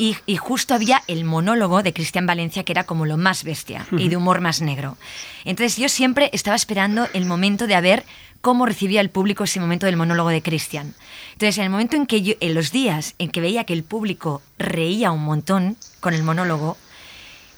[0.00, 3.84] Y, y justo había el monólogo de Cristian Valencia, que era como lo más bestia
[3.90, 4.96] y de humor más negro.
[5.44, 8.04] Entonces yo siempre estaba esperando el momento de a ver
[8.40, 10.94] cómo recibía el público ese momento del monólogo de Cristian.
[11.32, 13.84] Entonces, en el momento en que yo, en los días en que veía que el
[13.84, 16.76] público reía un montón con el monólogo,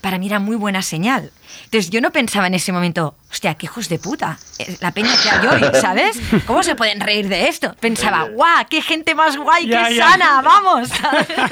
[0.00, 1.32] para mí era muy buena señal.
[1.64, 5.10] Entonces yo no pensaba en ese momento, hostia, qué hijos de puta, eh, la peña
[5.22, 6.18] que hay hoy, ¿sabes?
[6.46, 7.74] ¿Cómo se pueden reír de esto?
[7.80, 10.10] Pensaba, guau, qué gente más guay, Ya, qué ya.
[10.10, 10.90] sana, vamos.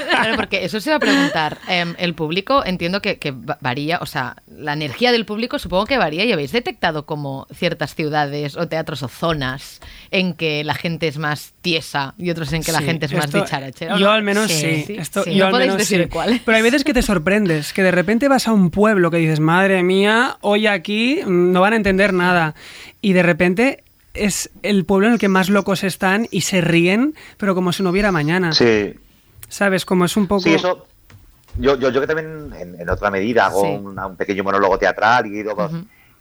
[0.09, 1.57] Claro, porque eso se va a preguntar.
[1.67, 5.85] Em, el público entiendo que, que va- varía, o sea, la energía del público supongo
[5.85, 9.79] que varía y habéis detectado como ciertas ciudades o teatros o zonas
[10.11, 13.13] en que la gente es más tiesa y otros en que la Sí, gente es
[13.13, 13.95] más esto- dicharachera.
[13.95, 14.83] ¿o Yo al menos Sí, sí.
[14.87, 15.31] sí, esto- sí.
[15.33, 16.09] yo No al podéis menos decir sí.
[16.09, 16.41] cuáles.
[16.43, 19.39] Pero hay veces que te sorprendes, que de repente vas a un pueblo que dices,
[19.39, 19.88] madre mía,
[20.41, 22.55] hoy aquí mm, no van a entender nada.
[23.01, 27.15] Y de repente es el pueblo en el que más locos están y se ríen,
[27.37, 28.51] pero como si no hubiera mañana.
[28.53, 28.93] Sí,
[29.47, 29.85] ¿Sabes?
[29.85, 30.41] Como es un poco...
[30.41, 30.85] sí, eso.
[31.57, 33.67] Yo, yo, yo que también en, en otra medida hago Sí.
[33.69, 35.71] un, un pequeño monólogo teatral y he ido por,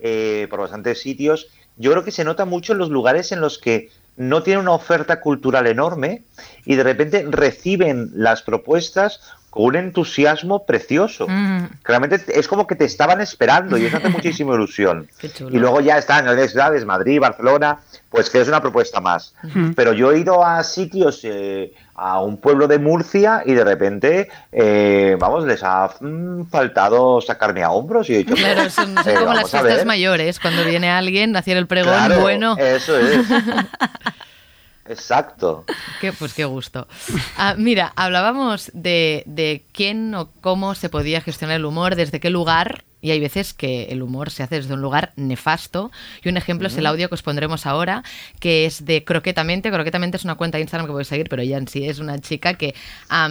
[0.01, 1.49] eh, por bastantes sitios.
[1.77, 4.73] Yo creo que se nota mucho en los lugares en los que no tienen una
[4.73, 6.23] oferta cultural enorme
[6.65, 11.27] y de repente reciben las propuestas con un entusiasmo precioso.
[11.29, 11.69] Mm.
[11.85, 15.09] Realmente es como que te estaban esperando y eso hace muchísima ilusión.
[15.23, 17.79] Y luego ya están en otras ciudades, Madrid, Barcelona,
[18.11, 19.35] pues que es una propuesta más.
[19.75, 24.29] Pero yo he ido a sitios, eh, a un pueblo de Murcia y de repente,
[24.53, 29.09] eh, vamos, les ha mm, faltado sacarme a hombros y he dicho, Claro, son, son
[29.09, 32.57] eh, como las fiestas mayores, cuando viene alguien a hacer el pregón Claro, bueno.
[32.59, 33.27] Eso es.
[34.89, 35.65] Exacto.
[36.01, 36.89] Qué, pues qué gusto.
[37.37, 42.31] Ah, mira, hablábamos de, de quién o cómo se podía gestionar el humor, desde qué
[42.31, 45.93] lugar, y hay veces que el humor se hace desde un lugar nefasto.
[46.25, 48.03] Y un ejemplo es el audio que os pondremos ahora,
[48.41, 49.71] que es de Croquetamente.
[49.71, 52.19] Croquetamente es una cuenta de Instagram que podéis seguir, pero ella en sí es una
[52.19, 52.75] chica que
[53.09, 53.29] a-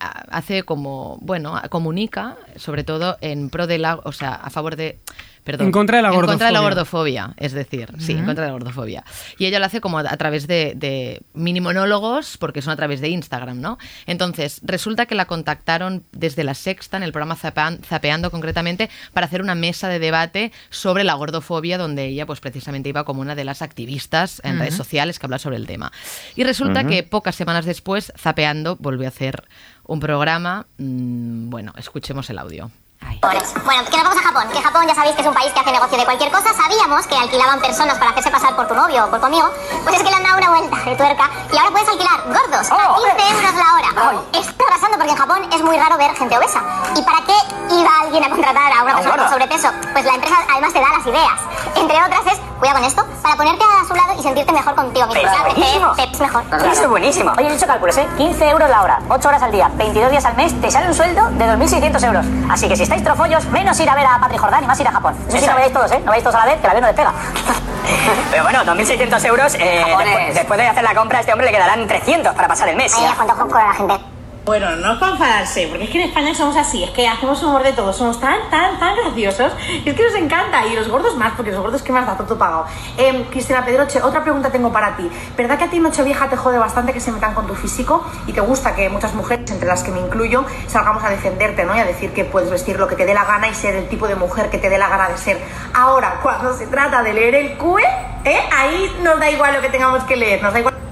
[0.00, 4.98] hace como, bueno, comunica, sobre todo en pro de la, o sea, a favor de...
[5.44, 7.26] Perdón, En contra de la En contra de la gordofobia.
[7.26, 9.04] gordofobia, es decir, sí, en contra de la gordofobia.
[9.38, 12.76] Y ella lo hace como a, a través de, de mini monólogos, porque son a
[12.76, 13.78] través de Instagram, ¿no?
[14.06, 19.26] Entonces, resulta que la contactaron desde la Sexta, en el programa Zapean- Zapeando concretamente, para
[19.26, 23.36] hacer una mesa de debate sobre la gordofobia, donde ella, pues precisamente iba como una
[23.36, 25.92] de las activistas en redes sociales que habla sobre el tema.
[26.34, 29.44] Y resulta que pocas semanas después, Zapeando volvió a hacer
[29.86, 30.66] un programa.
[30.78, 32.70] mm, bueno, escuchemos el audio.
[33.08, 33.18] Ay.
[33.64, 34.44] Bueno, que nos vamos a Japón.
[34.52, 36.52] Que Japón ya sabéis que es un país que hace negocio de cualquier cosa.
[36.54, 39.48] Sabíamos que alquilaban personas para hacerse pasar por tu novio o por tu amigo.
[39.84, 42.70] Pues es que le han dado una vuelta de tuerca y ahora puedes alquilar gordos
[42.70, 44.20] a 15 euros la hora.
[44.32, 46.62] Está arrasando porque en Japón es muy raro ver gente obesa.
[46.94, 47.34] ¿Y para qué
[47.74, 49.68] iba alguien a contratar a una persona con sobrepeso?
[49.92, 51.40] Pues la empresa además te da las ideas.
[51.74, 55.06] Entre otras es, cuidado con esto, para ponerte a su lado y sentirte mejor contigo
[55.08, 55.94] mismo.
[55.98, 56.42] Es mejor.
[56.72, 57.32] Eso es buenísimo.
[57.36, 58.08] Oye, he hecho cálculos, ¿eh?
[58.16, 60.94] 15 euros la hora, 8 horas al día, 22 días al mes, te sale un
[60.94, 62.26] sueldo de 2.600 euros.
[62.50, 64.92] Así que si trofollos, menos ir a ver a Patrick Jordán y más ir a
[64.92, 65.14] Japón.
[65.28, 65.98] Eso sí, no vayáis todos, ¿eh?
[66.00, 67.12] No vayáis todos a la vez, que la vez no despega.
[68.30, 71.52] Pero bueno, 2.600 euros, eh, después, después de hacer la compra, a este hombre le
[71.52, 72.94] quedarán 300 para pasar el mes.
[72.96, 74.15] Ahí a cuánto la gente.
[74.46, 77.64] Bueno, no para enfadarse, porque es que en España somos así, es que hacemos humor
[77.64, 79.52] de todo, somos tan, tan, tan graciosos,
[79.84, 82.38] es que nos encanta, y los gordos más, porque los gordos que más da todo
[82.38, 82.64] pagado.
[82.96, 85.10] Em, Cristina Pedroche, otra pregunta tengo para ti.
[85.36, 88.32] ¿Verdad que a ti Nochevieja te jode bastante que se metan con tu físico y
[88.32, 91.76] te gusta que muchas mujeres, entre las que me incluyo, salgamos a defenderte, ¿no?
[91.76, 93.88] Y a decir que puedes vestir lo que te dé la gana y ser el
[93.88, 95.40] tipo de mujer que te dé la gana de ser.
[95.74, 97.82] Ahora, cuando se trata de leer el QE,
[98.24, 98.48] ¿eh?
[98.56, 100.85] Ahí nos da igual lo que tengamos que leer, nos da igual.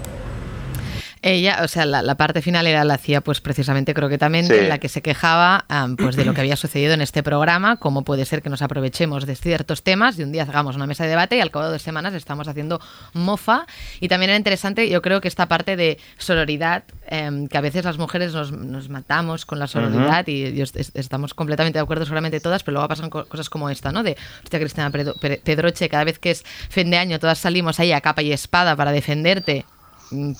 [1.26, 4.60] Ella, o sea, la, la parte final era la hacía pues precisamente croquetamente, Sí.
[4.64, 5.64] en la que se quejaba
[5.96, 9.24] pues de lo que había sucedido en este programa, cómo puede ser que nos aprovechemos
[9.24, 11.72] de ciertos temas y un día hagamos una mesa de debate y al cabo de
[11.72, 12.78] dos semanas estamos haciendo
[13.14, 13.66] mofa.
[14.00, 17.87] Y también era interesante, yo creo que esta parte de sororidad, em, que a veces
[17.87, 22.38] las mujeres nos, nos matamos con la sororidad y est- estamos completamente de acuerdo seguramente
[22.40, 24.02] todas, pero luego pasan co- cosas como esta, ¿no?
[24.02, 27.80] De, hostia, Cristina Pedro- Pe- Pedroche, cada vez que es fin de año todas salimos
[27.80, 29.64] ahí a capa y espada para defenderte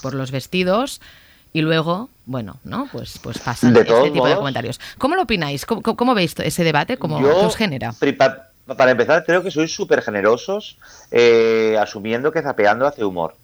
[0.03, 1.01] por los vestidos
[1.53, 2.89] y luego, bueno, ¿no?
[2.93, 4.81] Pues, pues pasan De este tipo de comentarios.
[4.99, 5.65] ¿Cómo lo opináis?
[5.67, 6.97] ¿Cómo, cómo- veis ese debate?
[6.97, 7.95] ¿Cómo Yo, os genera?
[8.77, 10.79] Para empezar, creo que sois súper generosos
[11.11, 13.37] eh, asumiendo que Zapeando hace humor.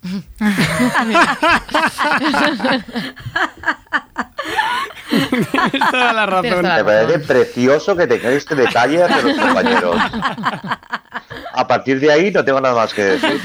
[5.11, 6.43] Tienes toda la razón.
[6.43, 7.27] Tienes toda la Me parece razón.
[7.27, 9.97] precioso que tengáis este detalle hacia los compañeros.
[11.53, 13.41] A partir de ahí no tengo nada más que decir.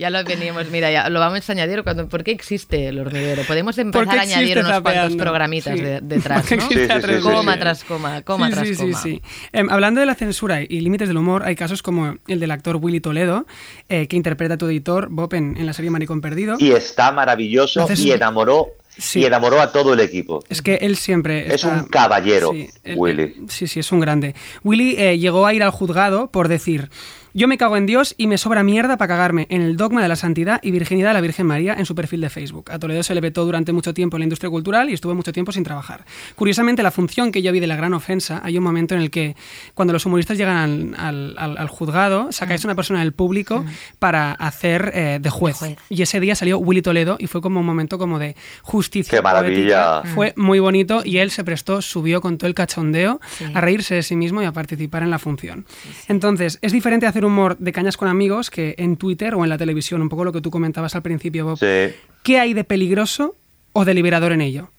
[0.00, 2.08] Ya lo veníamos, mira, ya lo vamos a añadir cuando.
[2.08, 3.42] ¿Por qué existe el hormiguero?
[3.42, 5.22] Podemos empezar a añadir unos cuantos Zapeando?
[5.22, 5.84] programitas Sí.
[5.84, 6.60] de- detrás, ¿no?
[6.68, 7.60] Sí, sí, sí, sí, coma sí.
[7.60, 8.98] tras coma, coma Sí, tras sí, coma.
[8.98, 9.22] sí, sí.
[9.52, 12.76] Em, hablando de la censura y límites del humor, hay casos como el del actor
[12.80, 13.46] Willy Toledo,
[13.90, 16.56] eh, que interpreta a tu editor Bob en, en la serie Maricón Perdido.
[16.58, 19.20] Y está maravilloso Entonces- y enamoró Sí.
[19.20, 20.42] y enamoró a todo el equipo.
[20.48, 21.46] Es que él siempre.
[21.46, 23.34] Es está- un caballero, él- Willy.
[23.48, 24.34] Sí, sí, es un grande.
[24.64, 26.90] Willy eh, llegó a ir al juzgado por decir:
[27.32, 30.08] Yo me cago en Dios y me sobra mierda para cagarme en el dogma de
[30.08, 32.70] la santidad y virginidad de la Virgen María en su perfil de Facebook.
[32.72, 35.32] A Toledo se le vetó durante mucho tiempo en la industria cultural y estuvo mucho
[35.32, 36.04] tiempo sin trabajar.
[36.34, 39.10] Curiosamente, la función que yo vi de la gran ofensa, hay un momento en el
[39.10, 39.36] que
[39.74, 43.64] cuando los humoristas llegan al, al- al- al juzgado, sacáis a una persona del público
[43.98, 45.56] para hacer eh, de, juez.
[45.56, 45.76] juez.
[45.88, 49.16] Y ese día salió Willy Toledo y fue como un momento como de justicia.
[49.18, 50.00] ¡Qué maravilla!
[50.02, 50.14] poética.
[50.14, 53.44] Fue muy bonito y él se prestó, subió con todo el cachondeo Sí.
[53.54, 55.64] a reírse de sí mismo y a participar en la función.
[56.08, 59.58] Entonces, es diferente hacer humor de cañas con amigos que en Twitter o en la
[59.58, 61.58] televisión, un poco lo que tú comentabas al principio, Bob.
[61.58, 61.94] Sí.
[62.22, 63.36] ¿Qué hay de peligroso
[63.72, 64.70] o de liberador en ello?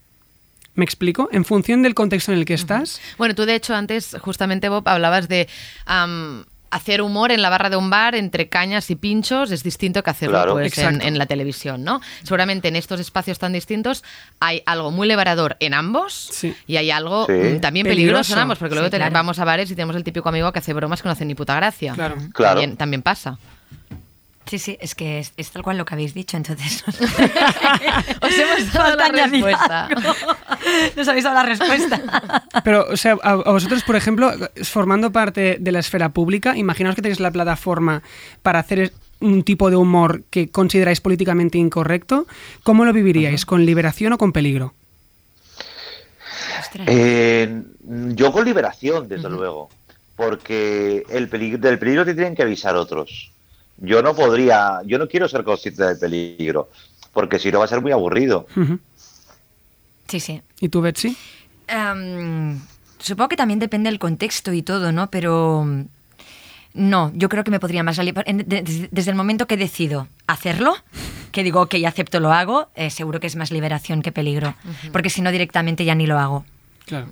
[0.73, 1.27] ¿Me explico?
[1.31, 3.01] En función del contexto en el que estás.
[3.17, 5.49] Bueno, tú de hecho antes, justamente Bob, hablabas de
[5.85, 10.01] am, hacer humor en la barra de un bar entre cañas y pinchos es distinto
[10.03, 10.53] que hacerlo Claro.
[10.53, 12.01] pues, en, la televisión, ¿no?
[12.23, 14.03] Seguramente en estos espacios tan distintos
[14.39, 16.55] hay algo muy liberador en ambos Sí.
[16.67, 17.33] y hay algo Sí.
[17.33, 18.33] mm, también peligroso, Peligroso.
[18.33, 19.13] en ambos, porque luego Sí, claro.
[19.13, 21.35] vamos a bares y tenemos el típico amigo que hace bromas que no hacen ni
[21.35, 21.93] puta gracia.
[21.93, 22.15] Claro.
[22.33, 22.53] Claro.
[22.61, 23.37] También, también pasa.
[24.51, 26.83] Sí, sí, es que es, es tal cual lo que habéis dicho, entonces.
[28.21, 29.89] Os hemos dado la Falta respuesta.
[30.93, 32.43] Nos habéis dado la respuesta.
[32.65, 34.29] Pero, o sea, a, a vosotros, por ejemplo,
[34.63, 38.03] formando parte de la esfera pública, imaginaos que tenéis la plataforma
[38.41, 42.27] para hacer un tipo de humor que consideráis políticamente incorrecto.
[42.63, 43.45] ¿Cómo lo viviríais?
[43.45, 44.73] ¿Con liberación o con peligro?
[46.87, 49.69] Eh, yo con liberación, desde luego.
[50.17, 53.31] Porque el peligro, del peligro te tienen que avisar otros.
[53.81, 56.69] Yo no podría, yo no quiero ser consciente del peligro,
[57.13, 58.47] porque si no va a ser muy aburrido.
[60.07, 60.41] Sí, sí.
[60.59, 61.17] ¿Y tú, Betsy?
[62.99, 65.09] Supongo que también depende del contexto y todo, ¿no?
[65.09, 65.65] Pero
[66.73, 70.75] no, yo creo que me podría más desde el momento que decido hacerlo,
[71.31, 74.53] que digo, ok, acepto, lo hago, eh, seguro que es más liberación que peligro.
[74.91, 76.45] Porque si no, directamente ya ni lo hago.
[76.85, 77.07] Claro.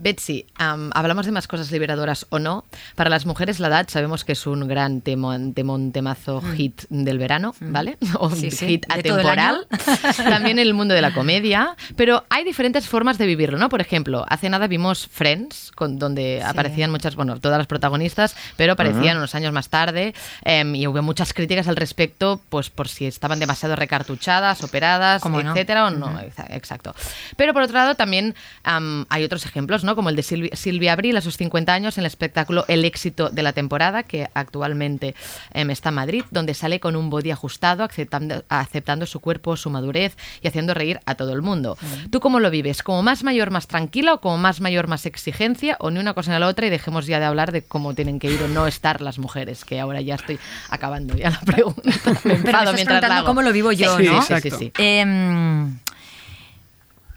[0.00, 2.64] Betsy, am, hablamos de más cosas liberadoras o no.
[2.94, 7.18] Para las mujeres la edad sabemos que es un gran temón, temón temazo hit del
[7.18, 7.98] verano, ¿vale?
[8.18, 8.34] O Mm.
[8.36, 9.66] Sí, sí, hit todo el atemporal.
[10.16, 11.76] También el mundo de la comedia.
[11.96, 13.68] Pero hay diferentes formas de vivirlo, ¿no?
[13.68, 18.72] Por ejemplo, hace nada vimos Friends, con, donde aparecían muchas, bueno, todas las protagonistas, pero
[18.74, 23.06] aparecían unos años más tarde em, y hubo muchas críticas al respecto, pues por si
[23.06, 25.50] estaban demasiado recartuchadas, operadas, ¿Cómo no?
[25.52, 26.08] etcétera, o no.
[26.20, 26.94] Exa- Exacto.
[27.36, 28.34] Pero por otro lado también
[28.64, 29.89] am, hay otros ejemplos, ¿no?
[29.94, 33.30] Como el de Silvi- Silvia Abril a sus 50 años en el espectáculo El éxito
[33.30, 35.14] de la temporada, que actualmente
[35.52, 39.70] em, está en Madrid, donde sale con un body ajustado, aceptando, aceptando su cuerpo, su
[39.70, 41.76] madurez y haciendo reír a todo el mundo.
[42.10, 42.82] ¿Tú cómo lo vives?
[42.82, 45.76] ¿Como más mayor, más tranquila o como más mayor, más exigencia?
[45.80, 46.66] ¿O ni una cosa ni la otra?
[46.66, 49.64] Y dejemos ya de hablar de cómo tienen que ir o no estar las mujeres,
[49.64, 50.38] que ahora ya estoy
[50.70, 51.82] acabando ya la pregunta.
[51.84, 51.90] Me
[52.36, 54.22] Pero me estás mientras cómo lo vivo yo, Sí, ¿no?
[54.22, 54.72] Sí, sí, sí.
[54.78, 55.78] Em,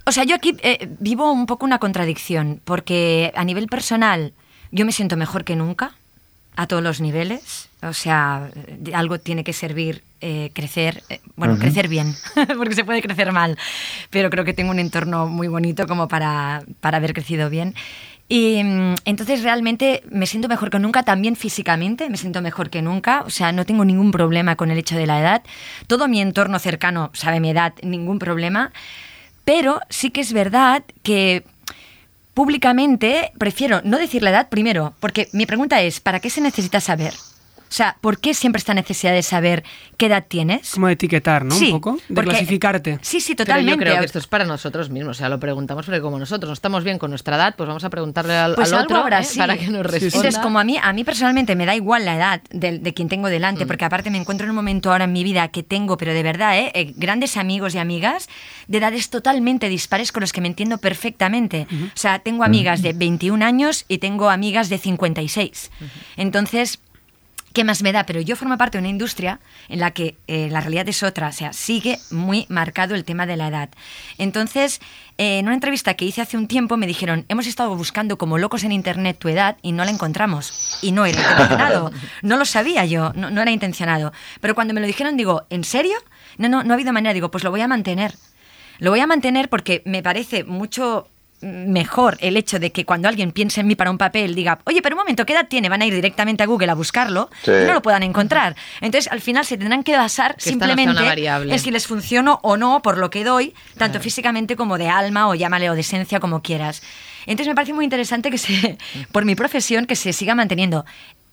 [0.06, 4.34] o sea, yo aquí eh, vivo un poco una contradicción, porque a nivel personal
[4.72, 5.96] yo me siento mejor que nunca,
[6.56, 7.70] a todos los niveles.
[7.82, 8.50] O sea,
[8.94, 12.16] algo tiene que servir eh, crecer, eh, bueno, crecer bien,
[12.58, 13.58] porque se puede crecer mal,
[14.10, 17.76] pero creo que tengo un entorno muy bonito como para, para haber crecido bien.
[18.30, 22.82] Y mm, entonces realmente me siento mejor que nunca, también físicamente me siento mejor que
[22.82, 25.44] nunca, o sea, no tengo ningún problema con el hecho de la edad.
[25.88, 28.72] Todo mi entorno cercano sabe mi edad, ningún problema.
[29.46, 31.44] Pero sí que es verdad que
[32.34, 36.80] públicamente prefiero no decir la edad primero, porque mi pregunta es, ¿para qué se necesita
[36.80, 37.14] saber?
[37.74, 39.64] O sea, ¿por qué siempre esta necesidad de saber
[39.98, 40.70] qué edad tienes?
[40.76, 41.56] Como de etiquetar, ¿no?
[41.56, 41.98] Sí, un poco.
[42.08, 43.00] De porque- clasificarte.
[43.02, 43.72] Sí, sí, Pero totalmente.
[43.74, 46.50] yo creo que esto es para nosotros mismos, o sea, lo preguntamos porque como nosotros
[46.50, 48.98] no estamos bien con nuestra edad, pues vamos a preguntarle al, Pues al algo otro
[49.00, 49.24] habrá, ¿eh?
[49.24, 49.40] sí.
[49.40, 50.06] para que nos responda.
[50.18, 53.10] Entonces, como a mí, a mí personalmente me da igual la edad de, de quien
[53.10, 53.32] tengo Mm.
[53.32, 56.14] delante, porque aparte me encuentro en un momento ahora en mi vida que tengo, pero
[56.14, 56.72] de verdad, ¿eh?
[56.76, 58.30] Eh, grandes amigos y amigas
[58.68, 61.66] de edades totalmente dispares con los que me entiendo perfectamente.
[61.72, 65.72] O sea, tengo amigas de 21 años y tengo amigas de 56.
[66.18, 66.80] Entonces,
[67.54, 68.06] ¿Qué más me da?
[68.08, 69.40] Pero yo formo parte de una industria
[69.70, 73.28] en la que eh, la realidad es otra, o sea, sigue muy marcado el tema
[73.28, 73.70] de la edad.
[74.18, 74.82] Entonces,
[75.20, 78.40] eh, en una entrevista que hice hace un tiempo me dijeron, hemos estado buscando como
[78.40, 80.80] locos en Internet tu edad y no la encontramos.
[80.82, 81.92] Y no era intencionado,
[82.24, 84.14] no lo sabía yo, no, no era intencionado.
[84.42, 85.96] Pero cuando me lo dijeron digo, ¿en serio?
[86.40, 88.16] No, no, no ha habido manera, digo, pues lo voy a mantener.
[88.80, 91.08] Lo voy a mantener porque me parece mucho
[91.44, 94.82] mejor el hecho de que cuando alguien piense en mí para un papel diga, oye,
[94.82, 95.70] pero un momento, ¿qué edad tiene?
[95.70, 97.52] Van a ir directamente a Google a buscarlo Sí.
[97.52, 98.56] y no lo puedan encontrar.
[98.82, 101.02] Entonces, al final se tendrán que basar Que no simplemente
[101.52, 105.28] en si les funciono o no por lo que doy, tanto físicamente como de alma
[105.28, 106.82] o llámale o de esencia, como quieras.
[107.26, 108.78] Entonces, me parece muy interesante que se,
[109.12, 110.86] por mi profesión, que se siga manteniendo.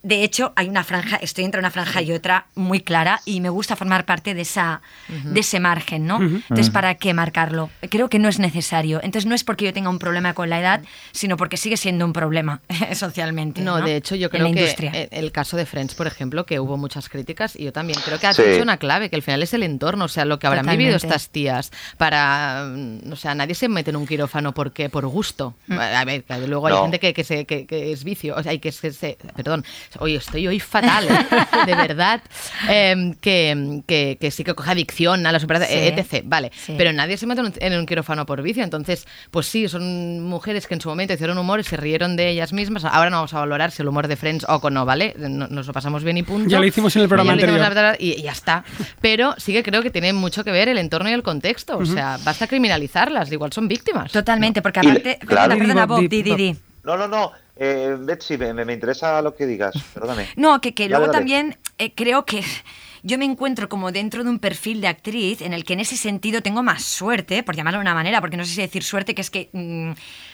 [0.02, 3.48] De hecho, hay una franja, estoy entre una franja y otra muy clara y me
[3.50, 6.20] gusta formar parte de, esa, de ese margen, ¿no?
[6.20, 7.70] Entonces, ¿para qué marcarlo?
[7.90, 9.00] Creo que no es necesario.
[9.02, 10.80] Entonces, no es porque yo tenga un problema con la edad,
[11.12, 12.60] sino porque sigue siendo un problema
[12.94, 13.60] socialmente.
[13.62, 14.90] No, No, de hecho, yo En creo la que industria.
[14.92, 18.26] el caso de Friends, por ejemplo, que hubo muchas críticas, y yo también creo que
[18.26, 18.42] has Sí.
[18.42, 20.96] dicho una clave, que al final es el entorno, o sea, lo que habrán vivido
[20.96, 25.54] estas tías para, mm, o sea, nadie se mete en un quirófano porque por gusto.
[25.66, 25.78] Mm.
[25.78, 26.82] A ver, luego hay No.
[26.82, 29.64] gente que, que, se, que, que es vicio, o sea, y que se, se- perdón,
[29.98, 31.26] hoy estoy hoy fatal, ¿eh?
[31.66, 32.20] de verdad,
[32.68, 36.16] em, que, que, que sí que coge adicción a las operaciones, Sí.
[36.16, 36.24] etc.
[36.26, 36.74] Vale, Sí.
[36.78, 40.74] pero nadie se mete en un- quirófano por vicio, entonces, pues sí, son mujeres que
[40.74, 42.84] en su momento hicieron humor y se rieron de ellas mismas.
[42.84, 45.14] Ahora no vamos a valorar si el humor de Friends o con no, ¿vale?
[45.18, 46.48] No- Nos lo pasamos bien y punto.
[46.48, 47.94] Ya lo hicimos en el programa Ya lo hicimos anterior.
[47.96, 48.64] en el- y, y ya está.
[49.00, 51.76] Pero sí que creo que tiene mucho que ver el entorno y el contexto.
[51.78, 54.12] O sea, basta criminalizarlas, igual son víctimas.
[54.12, 55.18] Totalmente, porque Y- aparte...
[55.26, 55.48] claro.
[55.54, 56.56] Perdona, perdona, Bob, di- di, di.
[56.84, 57.32] No, no, no.
[57.62, 59.74] Eh, Betsy, me, me interesa lo que digas.
[59.92, 60.28] Perdóname.
[60.34, 61.18] No, que, que luego dale.
[61.18, 62.42] también eh, creo que
[63.02, 65.98] yo me encuentro como dentro de un perfil de actriz en el que en ese
[65.98, 69.14] sentido tengo más suerte, por llamarlo de una manera, porque no sé si decir suerte,
[69.14, 69.92] que es que mm,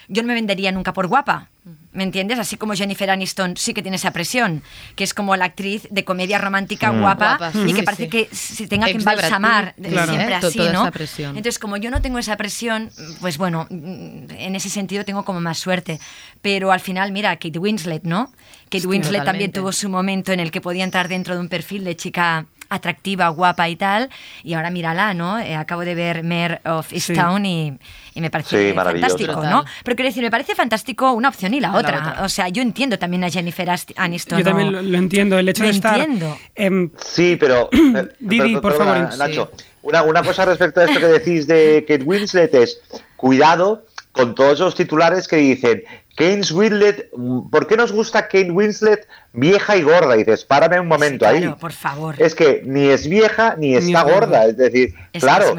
[0.09, 1.49] yo no me vendería nunca por guapa.
[1.93, 2.39] ¿Me entiendes?
[2.39, 4.63] Así como Jennifer Aniston sí que tiene esa presión,
[4.95, 8.09] que es como la actriz de comedia romántica guapa, Guapa, y que sí, parece sí.
[8.11, 10.13] que se tenga que Ex embalsamar Claro.
[10.13, 10.39] siempre ¿eh?
[10.43, 10.83] Así, ¿no?
[10.83, 11.31] esa presión.
[11.31, 12.91] Entonces, como yo no tengo esa presión,
[13.21, 15.99] pues bueno, mm, en ese sentido tengo como más suerte.
[16.43, 18.31] Pero al final, mira, Kate Winslet, ¿no?
[18.71, 21.83] Kate Winslet también tuvo su momento en el que podía entrar dentro de un perfil
[21.85, 24.11] de chica atractiva, guapa y tal,
[24.43, 25.39] y ahora mírala, ¿no?
[25.39, 27.79] Eh, acabo de ver Mare of Easttown y,
[28.15, 29.51] y me parece Sí, fantástico, Total.
[29.51, 29.65] ¿no?
[29.85, 31.99] Pero quiero decir, me parece fantástico una opción y la La otra.
[31.99, 32.25] otra.
[32.25, 34.39] O sea, yo entiendo también a Jennifer Aniston.
[34.39, 35.39] Yo también lo, lo entiendo.
[35.39, 35.99] El hecho Lo de estar.
[35.99, 36.37] entiendo.
[36.55, 37.69] em, Sí, pero.
[37.73, 39.19] eh, Didi, pero- por perdona, favor.
[39.19, 39.51] Nacho,
[39.83, 42.81] una, una cosa respecto a esto que decís de Kate Winslet es:
[43.17, 43.85] cuidado
[44.17, 45.85] con todos esos titulares que dicen.
[46.17, 47.11] Kate Winslet,
[47.51, 50.15] ¿por qué nos gusta Kate Winslet vieja y gorda?
[50.17, 51.41] Y dices, párame un momento Sí, ahí.
[51.43, 52.15] claro, por favor.
[52.19, 54.17] Es que ni es vieja ni Ni está es gorda.
[54.27, 54.47] gorda.
[54.47, 55.55] Es decir, Es claro,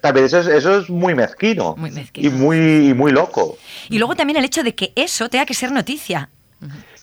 [0.00, 1.76] también eso es, eso es muy mezquino.
[1.76, 2.26] Muy mezquino.
[2.26, 3.58] Y muy, y muy loco.
[3.90, 6.30] Y luego también el hecho de que eso tenga que ser noticia.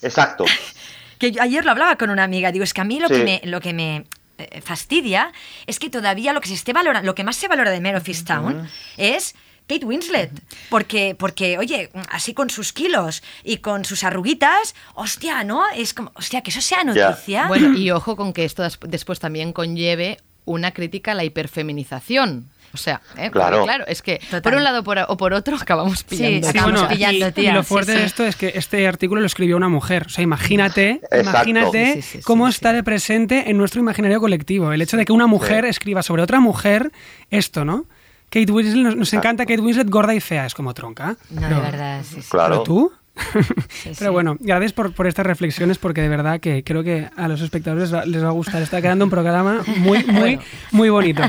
[0.01, 0.45] Exacto.
[1.19, 3.15] Que yo ayer lo hablaba con una amiga, digo, es que a mí lo Sí.
[3.15, 4.05] que me, lo que me
[4.37, 5.33] eh, fastidia
[5.67, 7.97] es que todavía lo que se esté valorando, lo que más se valora de Mare
[7.97, 9.35] of Easttown es
[9.69, 10.31] Kate Winslet,
[10.69, 15.61] porque, porque, oye, así con sus kilos y con sus arruguitas, hostia, ¿no?
[15.75, 17.47] Es como, hostia, que eso sea noticia.
[17.47, 21.23] Bueno, y ojo con que esto des- después también conlleve una crítica a la
[21.73, 22.49] hiperfeminización.
[22.71, 23.31] O sea, ¿eh?
[23.31, 23.63] Claro.
[23.63, 24.41] claro, es que Total.
[24.43, 26.47] por un lado por- o por otro acabamos pillando.
[26.47, 27.97] Sí, Sí, Acabamos bueno, pillando, y, tía, y lo fuerte sí.
[27.97, 30.05] de esto es que este artículo lo escribió una mujer.
[30.05, 31.19] O sea, imagínate, Exacto.
[31.19, 34.71] imagínate Sí, sí, sí, cómo sí, está de presente en nuestro imaginario colectivo.
[34.71, 36.91] El hecho de que una mujer escriba sobre otra mujer
[37.31, 37.85] esto, ¿no?
[38.29, 41.15] Kate Winslet, nos, nos encanta Kate Winslet gorda y fea, es como tronca.
[41.31, 42.27] no, Pero- de verdad, sí, sí.
[42.29, 42.49] Claro.
[42.51, 42.91] ¿Pero tú?
[43.69, 44.13] Sí, Pero sí.
[44.13, 47.93] bueno, gracias por, por estas reflexiones porque de verdad que creo que a los espectadores
[47.93, 48.61] va- les va a gustar.
[48.61, 50.39] Está quedando un programa muy, muy,
[50.71, 51.23] muy bonito.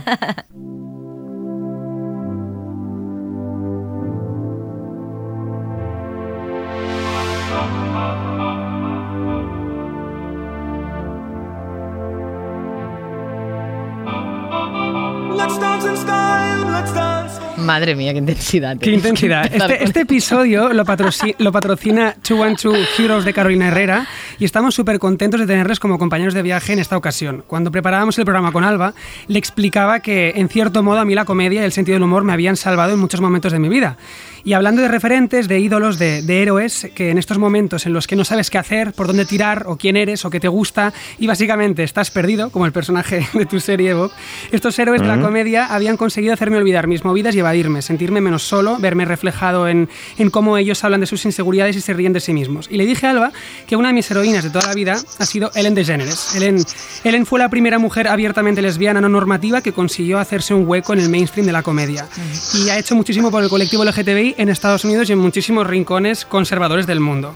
[17.58, 18.76] Madre mía, qué intensidad.
[18.78, 19.44] Qué intensidad.
[19.52, 24.06] Este, este episodio lo, patroci- lo patrocina 212 Heroes de Carolina Herrera
[24.40, 27.44] y estamos súper contentos de tenerles como compañeros de viaje en esta ocasión.
[27.46, 28.94] Cuando preparábamos el programa con Alba,
[29.28, 32.24] le explicaba que, en cierto modo, a mí la comedia y el sentido del humor
[32.24, 33.98] me habían salvado en muchos momentos de mi vida.
[34.42, 38.06] Y hablando de referentes, de ídolos, de, de héroes, que en estos momentos en los
[38.06, 40.94] que no sabes qué hacer, por dónde tirar, o quién eres, o qué te gusta,
[41.18, 44.10] y básicamente estás perdido, como el personaje de tu serie, Bob,
[44.50, 48.42] estos héroes de la comedia habían conseguido hacerme olvidar mis movidas y evadirme, sentirme menos
[48.42, 52.20] solo, verme reflejado en, en cómo ellos hablan de sus inseguridades y se ríen de
[52.20, 52.68] sí mismos.
[52.70, 53.32] Y le dije a Alba
[53.66, 56.36] que una de mis heroínas de toda la vida ha sido Ellen DeGeneres.
[56.36, 56.64] Ellen,
[57.02, 61.00] Ellen fue la primera mujer abiertamente lesbiana no normativa que consiguió hacerse un hueco en
[61.00, 62.06] el mainstream de la comedia.
[62.54, 66.24] Y ha hecho muchísimo por el colectivo LGTBI en Estados Unidos y en muchísimos rincones
[66.24, 67.34] conservadores del mundo.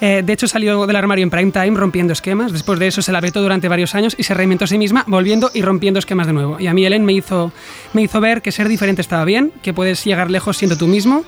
[0.00, 2.52] Eh, de hecho, salió del armario en prime time rompiendo esquemas.
[2.52, 5.04] Después de eso se la vetó durante varios años y se reinventó a sí misma,
[5.06, 6.60] volviendo y rompiendo esquemas de nuevo.
[6.60, 7.52] Y a mí Ellen me hizo,
[7.92, 11.24] me hizo ver que ser diferente estaba bien, que puedes llegar lejos siendo tú mismo.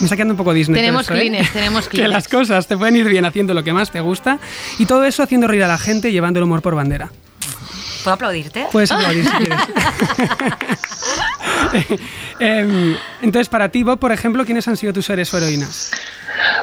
[0.00, 0.80] Me está quedando un poco Disney.
[0.80, 1.28] Tenemos todo esto, ¿eh?
[1.28, 2.10] clines, tenemos que clines.
[2.10, 4.38] las cosas te pueden ir bien haciendo lo que más te gusta.
[4.78, 7.10] Y todo eso haciendo reír a la gente y llevando el humor por bandera.
[8.04, 8.66] ¿Puedo aplaudirte?
[8.70, 9.60] Puedes aplaudir si quieres.
[12.38, 15.90] Em, entonces, para ti, Bob, por ejemplo, ¿quiénes han sido tus héroes o heroínas?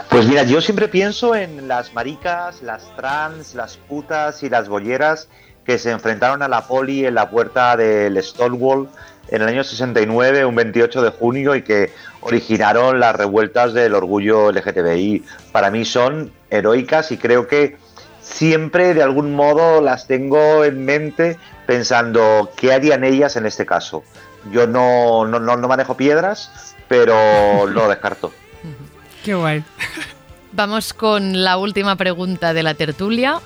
[0.10, 5.28] Pues mira, yo siempre pienso en las maricas, las trans, las putas y las bolleras
[5.66, 8.90] que se enfrentaron a la poli en la puerta del Stonewall
[9.30, 14.52] en el año 69, un 28 de junio, y que originaron las revueltas del orgullo
[14.52, 15.24] LGTBI.
[15.52, 17.78] Para mí son heroicas y creo que
[18.22, 24.04] siempre de algún modo las tengo en mente pensando qué harían ellas en este caso.
[24.52, 27.16] Yo no, no, no, no manejo piedras, pero
[27.68, 28.32] lo descarto.
[29.24, 29.64] Qué guay.
[30.54, 33.40] Vamos con la última pregunta de la tertulia.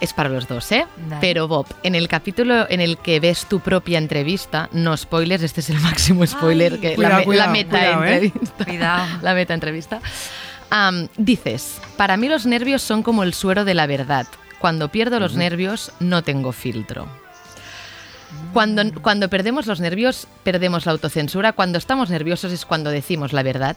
[0.00, 0.86] Es para los dos, ¿eh?
[1.08, 1.20] Dale.
[1.22, 5.60] Pero Bob, en el capítulo en el que ves tu propia entrevista, no spoilers, este
[5.60, 6.78] es el máximo spoiler, Ay.
[6.80, 8.12] que Cuidado, la, me- cuidado, la meta cuidado, ¿eh?
[8.14, 8.64] entrevista.
[8.64, 9.06] Cuidado.
[9.22, 10.00] La meta entrevista.
[11.16, 14.26] Dices, para mí los nervios son como el suero de la verdad.
[14.58, 17.06] Cuando pierdo los nervios, no tengo filtro.
[18.52, 21.52] Cuando, cuando perdemos los nervios, perdemos la autocensura.
[21.52, 23.76] Cuando estamos nerviosos es cuando decimos la verdad.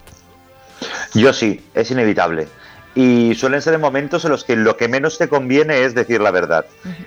[1.13, 2.47] Yo sí, es inevitable.
[2.95, 6.19] Y suelen ser en momentos en los que lo que menos te conviene es decir
[6.21, 6.65] la verdad.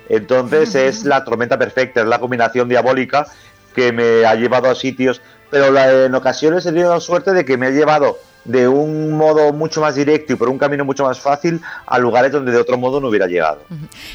[0.08, 3.26] Entonces es la tormenta perfecta, es la combinación diabólica
[3.74, 5.20] que me ha llevado a sitios,
[5.50, 9.12] pero la- en ocasiones he tenido la suerte de que me ha llevado de un
[9.16, 12.58] modo mucho más directo y por un camino mucho más fácil a lugares donde de
[12.58, 13.62] otro modo no hubiera llegado.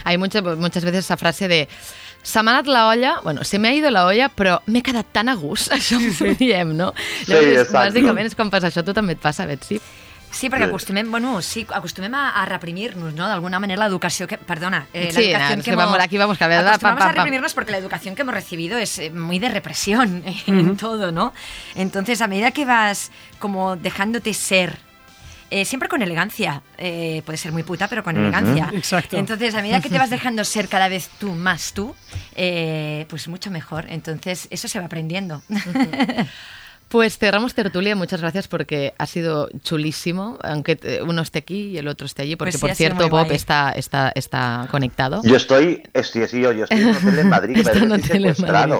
[0.03, 1.67] Hay muchas, muchas veces esa frase de
[2.27, 5.07] se m'ha anat la olla, bueno, se me ha ido la olla, però m'he quedat
[5.15, 6.89] tan a gust, això ho diem, no?
[7.23, 7.77] Sí, Llavors, exacte.
[7.77, 9.77] bàsicament és quan passa això, tu també et passa, Betsy?
[9.77, 10.06] Sí,
[10.45, 10.69] perquè Sí.
[10.69, 13.27] acostumem, bueno, sí, acostumem a, a reprimir-nos, ¿no?
[13.27, 15.19] D'alguna manera la educación que, perdona, eh, la
[15.55, 18.21] Sí, que vamos, aquí vamos, que a ver, acostumamos a reprimirnos porque la educación que
[18.21, 21.33] hemos recibido es eh, muy de represión en todo, ¿no?
[21.73, 24.77] Entonces, a medida que vas como dejándote ser
[25.49, 26.61] eh, siempre con elegancia.
[26.77, 28.69] Eh, puede ser muy puta, pero con elegancia.
[28.73, 29.15] Exacto.
[29.15, 31.95] Entonces, a medida que te vas dejando ser cada vez tú más tú,
[32.35, 33.85] eh, pues mucho mejor.
[33.87, 35.41] Entonces, eso se va aprendiendo.
[36.89, 41.77] Pues cerramos tertulia, muchas gracias porque ha sido chulísimo, aunque eh, uno esté aquí y
[41.77, 45.19] el otro esté allí, porque Pues sí, por cierto Bob está, está, está conectado.
[45.25, 47.91] Yo estoy, estoy, sí, yo, yo estoy en un hotel en Madrid, Está en un
[47.91, 48.35] hotel en.
[48.39, 48.75] Madrid.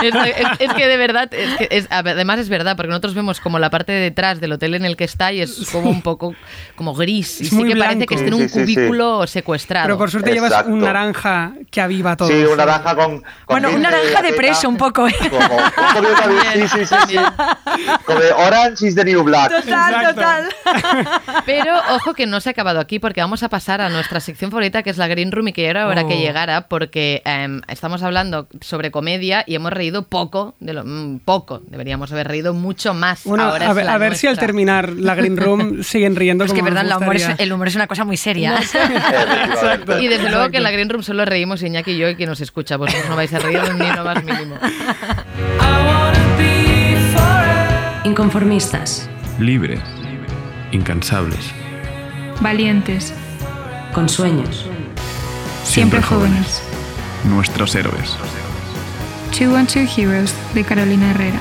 [0.00, 3.40] Es, es- es que de verdad, es que es- además es verdad, porque nosotros vemos
[3.40, 6.02] como la parte de detrás del hotel en el que está y es como un
[6.02, 6.36] poco
[6.76, 7.40] como gris.
[7.40, 8.06] Y Es sí muy que parece blanco.
[8.10, 8.74] que esté en un Sí, sí, sí.
[8.76, 9.86] cubículo secuestrado.
[9.86, 10.70] Pero por suerte llevas Exacto.
[10.72, 12.28] un naranja que aviva todo.
[12.28, 15.14] Sí, una naranja con, con Bueno, un naranja de preso un poco, ¿eh?
[15.28, 17.16] Como, un de- sí, sí, sí, sí.
[18.04, 19.50] Como Orange is the New Black.
[19.50, 20.14] Total, Exacto.
[20.14, 20.48] total.
[21.46, 24.50] Pero ojo que no se ha acabado aquí porque vamos a pasar a nuestra sección
[24.50, 26.08] favorita que es la Green Room y que era hora Oh.
[26.08, 31.20] que llegara porque em, estamos hablando sobre comedia y hemos reído poco, de lo, mm,
[31.24, 33.24] poco, deberíamos haber reído mucho más.
[33.24, 36.16] Bueno, Ahora a es ver, la a ver si al terminar la Green Room siguen
[36.16, 37.44] riendo Es que, verdad, nos el humor, es, gustaría.
[37.44, 38.58] el humor es una cosa muy seria.
[40.00, 42.26] Y desde luego que en la Green Room solo reímos Iñaki y yo y que
[42.26, 42.76] nos escucha.
[42.76, 44.56] Vosotros no vais a reír ni lo más mínimo.
[48.04, 49.08] Inconformistas.
[49.38, 49.80] libres,
[50.72, 51.52] incansables,
[52.40, 53.12] Valientes,
[53.92, 54.66] Con sueños.
[55.64, 56.62] siempre jóvenes.
[57.24, 58.16] nuestros héroes.
[59.36, 61.38] Two and Two Heroes de Carolina Herrera.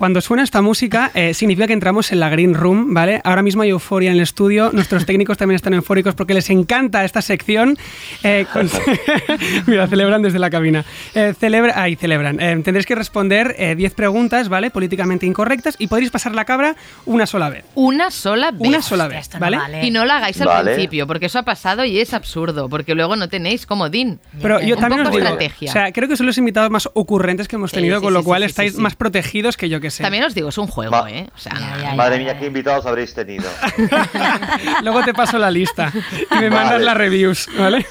[0.00, 3.20] Cuando suena esta música, eh, significa que entramos en la Green Room, ¿vale?
[3.22, 4.70] Ahora mismo hay euforia en el estudio.
[4.72, 7.76] Nuestros técnicos también están eufóricos porque les encanta esta sección.
[8.22, 8.70] Eh, con-
[9.66, 10.86] Mira, celebran desde la cabina.
[11.14, 11.74] Eh, celebra...
[11.76, 12.40] Ay, celebran.
[12.40, 14.70] Eh, tendréis que responder eh, 10 preguntas, ¿vale?
[14.70, 17.66] Políticamente incorrectas y podréis pasar la cabra una sola vez.
[17.74, 18.60] Una sola vez.
[18.66, 19.58] Una sola vez, esto no ¿vale?
[19.58, 19.86] vale.
[19.86, 20.72] Y no la hagáis al Vale.
[20.72, 24.18] principio, porque eso ha pasado y es absurdo, porque luego no tenéis comodín.
[24.40, 25.68] Pero yo Un también os digo, estrategia.
[25.68, 28.14] o sea, creo que son los invitados más ocurrentes que hemos Sí, tenido, sí, con
[28.14, 28.80] lo sí, cual sí, sí, estáis sí.
[28.80, 30.02] más protegidos que yo que sé.
[30.02, 31.06] También os digo, es un juego.
[31.06, 31.28] ¿eh?
[31.34, 33.48] O sea, Ya, ya, Madre mía, qué invitados habréis tenido.
[34.82, 35.92] Luego te paso la lista
[36.30, 36.50] y me Vale.
[36.50, 37.86] mandas las reviews, ¿vale?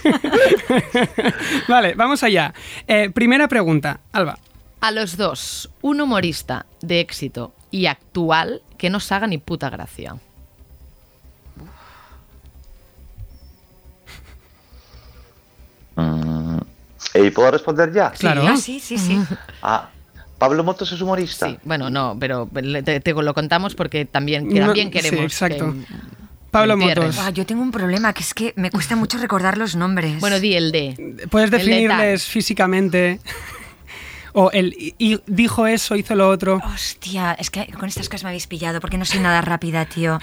[1.67, 2.53] vale, vamos allá.
[2.87, 4.37] Eh, primera pregunta, Alba.
[4.81, 10.15] a los dos, un humorista de éxito y actual que no haga ni puta gracia.
[15.95, 16.57] Mm,
[17.15, 18.11] ¿Y puedo responder ya?
[18.11, 18.43] Claro.
[18.47, 19.19] Ah, sí, sí, sí.
[19.61, 19.89] Ah,
[20.39, 21.47] Pablo Motos es humorista.
[21.49, 22.49] Sí, bueno, no, pero
[22.83, 25.25] te, te lo contamos porque también, que No, también sí, queremos.
[25.25, 25.73] exacto.
[25.73, 25.85] que-
[26.49, 26.77] Pablo.
[26.77, 27.15] Motos.
[27.15, 30.19] Buah, yo tengo un problema, que es que me cuesta mucho recordar los nombres.
[30.19, 31.17] Bueno, di el de.
[31.29, 33.19] Puedes El de definirles físicamente.
[34.33, 36.61] O el y- y dijo eso, hizo lo otro.
[36.73, 40.19] Hostia, es que con estas cosas me habéis pillado porque no soy nada rápida, tío.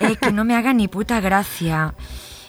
[0.00, 1.94] Eh, que no me haga ni puta gracia.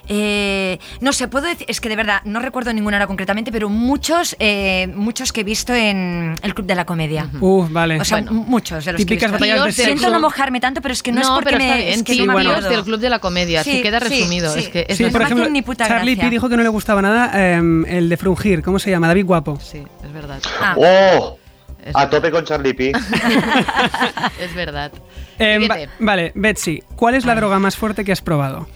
[0.08, 3.70] Eh, no sé, puedo decir, es que de verdad no recuerdo ninguna ahora concretamente, pero
[3.70, 7.30] muchos, eh, muchos que he visto en el Club de la Comedia.
[7.40, 8.00] Uf, vale.
[8.00, 9.56] O sea, m- muchos de los Típicas que he visto.
[9.56, 11.78] batallas de Siento no mojarme tanto, pero es que no, es No, porque pero me
[11.78, 14.54] bien, es que sí, no bueno, del Club de la Comedia, Sí, sí, queda resumido.
[14.54, 14.60] sí.
[14.62, 16.30] Es que es Sí, por ejemplo, ni puta Charlie gracia.
[16.30, 19.08] P dijo que no le gustaba nada em, el de Frungir, ¿cómo se llama?
[19.08, 19.60] David Guapo.
[19.62, 20.40] Sí, es verdad.
[20.62, 21.38] Ah, ¡Oh!
[21.86, 22.10] Es A verdad.
[22.12, 22.92] tope con Charlie P.
[24.40, 24.92] Es verdad.
[25.40, 28.68] Em, va- vale, Betsy, ¿cuál es la droga más fuerte que has probado?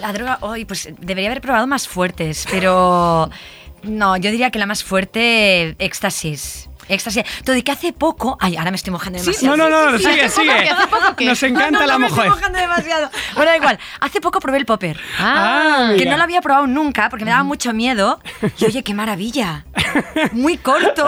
[0.00, 3.30] La droga, hoy pues debería haber probado más fuertes, pero
[3.82, 6.64] no, yo diría que la más fuerte, éxtasis.
[6.88, 7.22] Éxtasis.
[7.44, 8.38] Todo y que hace poco.
[8.40, 9.58] Ay, ahora me estoy mojando demasiado.
[9.58, 10.70] no, no, no, Sí, sí, sigue, sigue.
[10.90, 12.30] poco, Nos encanta Ah, no, no, la me estoy mujer.
[12.40, 13.10] mojando demasiado.
[13.34, 13.78] Bueno, da igual.
[14.00, 14.98] Hace poco probé el popper.
[15.18, 16.12] Ah, que mira.
[16.12, 18.20] no lo había probado nunca porque me daba mucho miedo.
[18.58, 19.66] Y oye, qué maravilla.
[20.32, 21.06] Muy corto.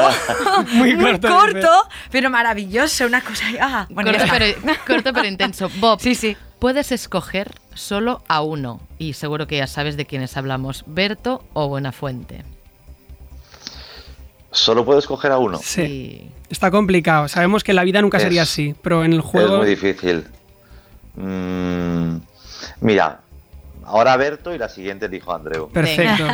[0.73, 3.07] Muy muy corto, corto, pero maravilloso.
[3.07, 3.45] Una cosa.
[3.59, 5.71] Ah, bueno, corto, pero, corto pero intenso.
[5.77, 6.37] Bob, Sí, sí.
[6.59, 8.81] puedes escoger solo a uno.
[8.99, 10.85] Y seguro que ya sabes de quiénes hablamos.
[10.87, 12.45] Berto o Buenafuente.
[14.53, 15.59] Solo puedo escoger a uno.
[15.63, 16.31] Sí.
[16.49, 17.29] Está complicado.
[17.29, 19.59] Sabemos que la vida nunca Es- sería así, pero en el Es juego.
[19.59, 20.27] muy difícil.
[21.15, 22.17] Mm,
[22.81, 23.21] mira,
[23.85, 25.69] ahora Berto y la siguiente elijo a Andreu.
[25.71, 26.25] Perfecto.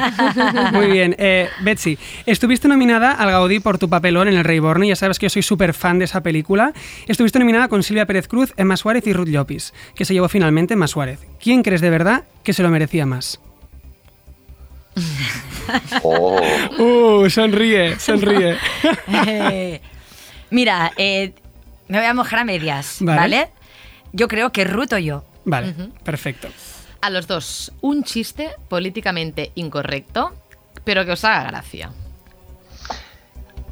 [0.73, 1.15] Muy bien.
[1.19, 4.89] Eh, Betsy, estuviste nominada al Gaudí por tu papelón en El Rey Borne.
[4.89, 6.73] Ya sabes que yo soy súper fan de esa película.
[7.07, 10.75] Estuviste nominada con Silvia Pérez Cruz, Emma Suárez y Ruth Llopis, que se llevó finalmente
[10.75, 11.21] Emma Suárez.
[11.43, 13.41] ¿Quién crees de verdad que se lo merecía más?
[16.03, 16.41] Oh,
[16.79, 18.57] Uh, sonríe, sonríe.
[19.27, 19.81] Eh,
[20.51, 21.35] mira, eh,
[21.89, 23.19] me voy a mojar a medias, Vale.
[23.21, 23.49] ¿vale?
[24.13, 25.25] Yo creo que Ruth o yo.
[25.45, 26.49] Vale, perfecto.
[27.01, 30.35] A los dos, un chiste políticamente incorrecto,
[30.85, 31.93] pero que os haga gracia.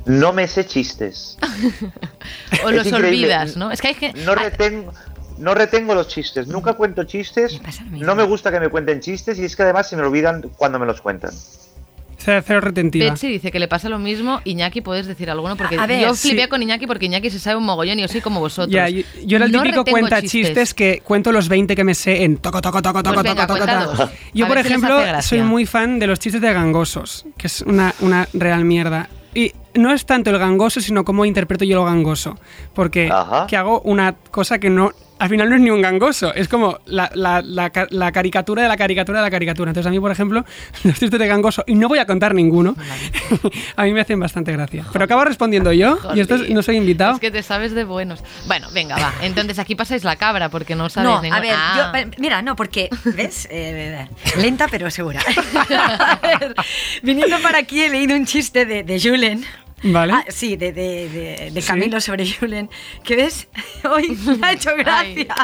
[0.06, 1.36] no me sé chistes.
[2.64, 3.08] O Es los increíble.
[3.08, 3.70] olvidas, ¿no?
[3.70, 4.12] Es que hay que...
[4.12, 4.92] No retengo,
[5.38, 6.46] no retengo los chistes.
[6.46, 7.60] Nunca cuento chistes.
[7.90, 7.98] Me.
[7.98, 10.78] No me gusta que me cuenten chistes y es que además se me olvidan cuando
[10.78, 11.32] me los cuentan.
[12.24, 13.10] Cero, cero retentiva.
[13.10, 14.40] Betsy dice que le pasa lo mismo.
[14.44, 16.48] Iñaki, puedes decir alguno, porque A ver, yo flipé sí.
[16.48, 18.72] con Iñaki porque Iñaki se sabe un mogollón y yo soy como vosotros.
[18.72, 20.72] Yo, yo era el No típico retengo cuenta chistes.
[20.74, 23.60] que cuento los 20 que me sé en toco, toco, toco, toco, Pues venga, toco,
[23.66, 24.10] toco.
[24.32, 27.60] Yo, A por si ejemplo, soy muy fan de los chistes de gangosos, que es
[27.60, 29.08] una, una real mierda.
[29.34, 32.38] Y no es tanto el gangoso, sino cómo interpreto yo lo gangoso.
[32.72, 33.46] Porque Ajá.
[33.48, 34.92] que hago una cosa que no.
[35.18, 38.68] Al final no es ni un gangoso, es como la, la- la la caricatura de
[38.68, 39.70] la caricatura de la caricatura.
[39.70, 40.44] Entonces, a mí, por ejemplo,
[40.84, 42.74] los chistes de gangoso, y no voy a contar ninguno,
[43.76, 44.84] a mí me hacen bastante gracia.
[44.92, 47.14] Pero acabo respondiendo yo, y esto es- no soy invitado.
[47.14, 48.20] Es que te sabes de buenos.
[48.46, 49.12] Bueno, venga, va.
[49.22, 51.92] Entonces aquí pasáis la cabra porque no sabes No, ningún- a ver, Ah.
[51.94, 53.48] yo, mira, no, porque, ¿ves?
[53.56, 54.08] Eh,
[54.38, 55.20] lenta pero segura.
[55.70, 56.54] A ver,
[57.02, 59.44] viniendo para aquí he leído un chiste de, de Julen.
[59.82, 60.12] Vale.
[60.14, 61.66] Ah, sí, de, de, de- de Sí.
[61.68, 62.70] Camilo sobre Julen.
[63.02, 63.48] ¿Qué ves?
[63.90, 65.34] Hoy me ha hecho gracia.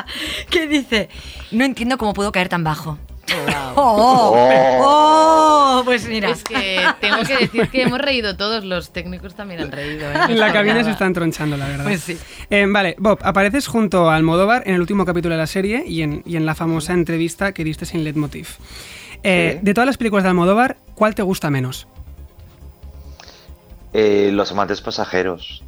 [0.49, 1.09] ¿Qué dice?
[1.51, 2.99] No entiendo cómo puedo caer tan bajo.
[3.77, 4.35] Oh,
[4.83, 6.31] oh, pues mira.
[6.31, 10.11] Es que tengo que decir que hemos reído todos, los técnicos también han reído.
[10.11, 10.15] ¿eh?
[10.15, 10.85] No En la está cabina nada.
[10.87, 11.85] se están tronchando, la verdad.
[11.85, 12.19] Pues sí.
[12.51, 16.03] Eh, vale, Bob, apareces junto a Almodóvar en el último capítulo de la serie y
[16.03, 18.49] en, y en la famosa entrevista que diste sin Leitmotiv.
[19.23, 19.59] Eh, Sí.
[19.63, 21.87] De todas las películas de Almodóvar, ¿cuál te gusta menos?
[23.93, 25.63] Eh, los amantes pasajeros.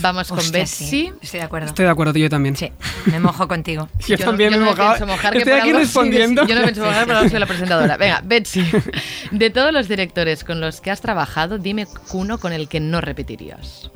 [0.00, 0.86] Vamos con Betsy.
[0.88, 1.68] sí, estoy de acuerdo.
[1.68, 2.56] Estoy de acuerdo, yo también.
[2.56, 2.72] Sí,
[3.06, 3.88] me mojo contigo.
[4.08, 4.90] Yo, no- también yo me no he mojado.
[4.96, 6.46] pienso mojar, que Estoy aquí sí respondiendo.
[6.48, 7.96] yo no pienso mojar, pero ahora soy la presentadora.
[7.96, 8.66] Venga, Betsy.
[9.30, 13.00] De todos los directores con los que has trabajado, dime uno con el que no
[13.00, 13.92] repetirías.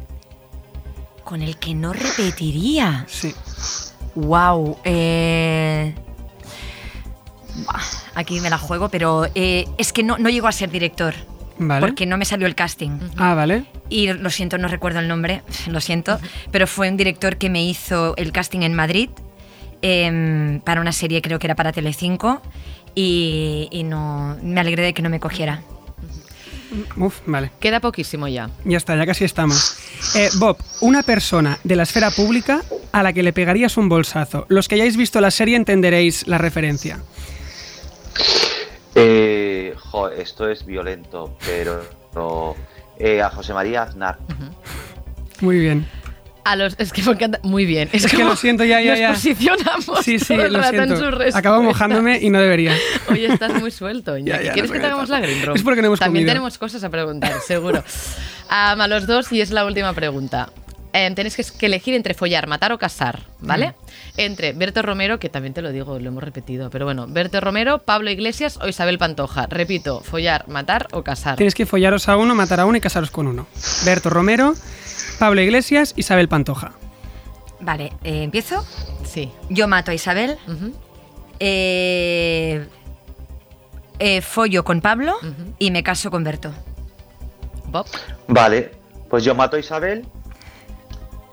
[1.24, 3.04] Con el que no repetiría.
[3.08, 3.34] Sí.
[4.14, 4.78] Wow.
[4.84, 5.94] eh,
[8.14, 11.14] Aquí me la juego, pero eh, es que no, no llego a ser director.
[11.58, 11.86] Vale.
[11.86, 12.98] Porque no me salió el casting.
[13.16, 13.64] Ah, vale.
[13.88, 16.18] Y lo siento, no recuerdo el nombre, lo siento,
[16.50, 19.10] pero fue un director que me hizo el casting en Madrid
[19.82, 22.42] em, para una serie, creo que era para Telecinco,
[22.94, 25.62] y, y no me alegré de que no me cogiera.
[26.96, 27.50] Uf, vale.
[27.60, 28.50] Queda poquísimo ya.
[28.64, 29.76] Ya está, ya casi estamos.
[30.14, 34.46] Eh, Bob, una persona de la esfera pública a la que le pegarías un bolsazo.
[34.48, 37.00] Los que hayáis visto la serie entenderéis la referencia.
[38.94, 39.47] Eh,
[39.90, 41.82] jo, esto es violento, pero
[42.14, 42.54] no.
[42.98, 44.18] Eh, a José María Aznar.
[45.40, 45.86] Muy bien.
[46.44, 47.38] A los, es que me encanta.
[47.42, 47.90] Muy bien.
[47.92, 49.08] Es, Es que lo siento, ya, ya, nos ya.
[49.12, 51.36] posicionamos Sí, sí, todo el lo rato en siento.
[51.36, 52.74] Acabo mojándome y no debería.
[53.10, 54.16] Hoy estás muy suelto.
[54.18, 55.56] Ya, ya, ¿Quieres no que te hagamos la green room?
[55.56, 56.32] Es porque no hemos También comido.
[56.32, 57.84] tenemos cosas a preguntar, seguro.
[58.48, 60.48] A los dos, y es la última pregunta.
[60.98, 63.74] Em, tenéis que, que elegir entre follar, matar o casar, ¿vale?
[64.16, 67.78] Entre Berto Romero, que también te lo digo, lo hemos repetido, pero bueno, Berto Romero,
[67.78, 69.46] Pablo Iglesias o Isabel Pantoja.
[69.46, 71.36] Repito, follar, matar o casar.
[71.36, 73.46] Tienes que follaros a uno, matar a uno y casaros con uno.
[73.84, 74.54] Berto Romero,
[75.20, 76.72] Pablo Iglesias, Isabel Pantoja.
[77.60, 78.66] Vale, eh, ¿empiezo?
[79.04, 79.30] Sí.
[79.50, 80.36] Yo mato a Isabel.
[81.38, 82.66] Eh,
[84.00, 85.14] eh, follo con Pablo
[85.60, 86.52] y me caso con Berto.
[87.66, 87.86] Bob.
[88.26, 88.72] Vale,
[89.08, 90.04] pues yo mato a Isabel.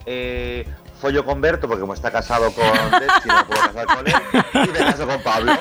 [0.05, 0.65] Eh,
[1.01, 4.13] follo con Berto, porque como está casado con Betsy, no puedo casar con él.
[4.53, 5.51] Y me caso con Pablo.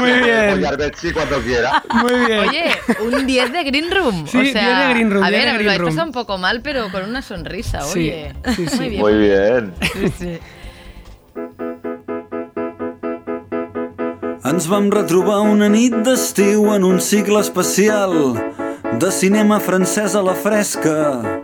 [0.00, 0.50] Muy bien.
[0.54, 1.82] follar Betsy cuando quiera.
[1.94, 2.38] Muy bien.
[2.48, 2.70] Oye,
[3.16, 4.26] un 10 de Green Room.
[4.26, 5.88] Sí, o sea, 10 de Green Room, A 10 ver, lo Room.
[5.90, 8.34] pasado un poco mal, pero con una sonrisa, Sí, oye.
[8.56, 8.76] sí, sí.
[8.78, 9.00] Muy bien.
[9.02, 9.74] Muy bien.
[9.92, 10.38] Sí, sí.
[14.48, 18.14] Ens vam retrobar una nit d'estiu en un cicle especial
[18.98, 21.37] de cinema francès a la fresca.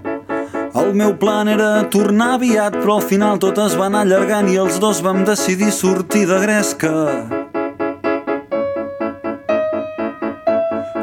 [0.74, 4.56] El meu plan era tornar aviat, però al final tot es va anar allargant i
[4.58, 6.90] els dos vam decidir sortir de gresca.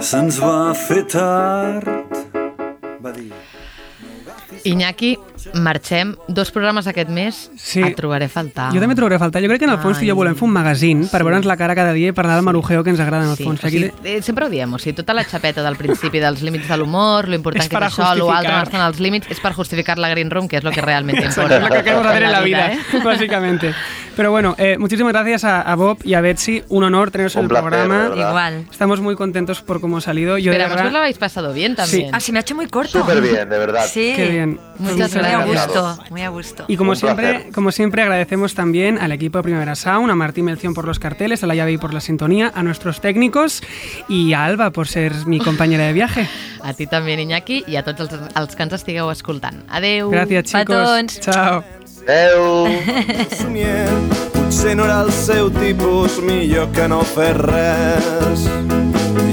[0.03, 1.87] Se'ns va fer tard,
[2.99, 3.31] va dir.
[4.67, 5.13] Iñaki,
[5.53, 6.15] marxem.
[6.27, 7.51] Dos programes aquest mes.
[7.57, 7.81] Sí.
[7.81, 8.71] Et trobaré a faltar.
[8.73, 9.41] Jo també trobaré a faltar.
[9.41, 11.45] Jo crec que en el fons tu i jo volem fer un magazine per veure'ns
[11.45, 13.63] la cara cada dia i parlar del marujeo que ens agrada en el Sí, fons.
[13.63, 16.41] o Aquí sigui, eh, sempre ho diem, o sigui, tota la xapeta del principi dels
[16.41, 18.99] límits de l'humor, lo important És que és para això, lo altre no estan els
[18.99, 21.57] límits, és per justificar la Green Room, que es lo que realmente Eso importa.
[21.57, 22.79] es lo que queremos hacer en la vida, ¿eh?
[23.03, 23.73] básicamente.
[24.15, 26.63] Pero bueno, eh, muchísimas gracias a, a Bob y a Betsy.
[26.69, 28.11] Un honor teneros en el placer, programa.
[28.15, 28.65] Igual.
[28.69, 30.37] Estamos muy contentos por cómo ha salido.
[30.37, 32.09] Yo de Esperamos que os lo habéis pasado bien también.
[32.13, 32.99] Ah, se me ha hecho muy corto.
[32.99, 33.85] Súper bien, de verdad.
[33.87, 34.13] Sí.
[34.15, 34.59] Qué bien.
[34.79, 35.65] Muchas Muy a gracias.
[35.67, 36.65] gusto, muy a gusto.
[36.67, 37.51] Y como Un siempre, placer.
[37.53, 41.43] como siempre, agradecemos también al equipo de Primavera Sound, a Martín Melción por los carteles,
[41.43, 43.61] a la llave por la sintonía, a nuestros técnicos
[44.09, 46.27] y a Alba por ser mi compañera de viaje.
[46.61, 49.63] A ti també, Iñaki, i a tots els, els que ens estigueu escoltant.
[49.73, 50.11] Adeu.
[50.13, 50.67] Gracias, chicos.
[50.69, 51.19] Petons.
[51.19, 51.63] Chao.
[52.07, 52.67] Adeu.
[53.37, 58.45] somient Potser no era el seu tipus Millor que no fer res.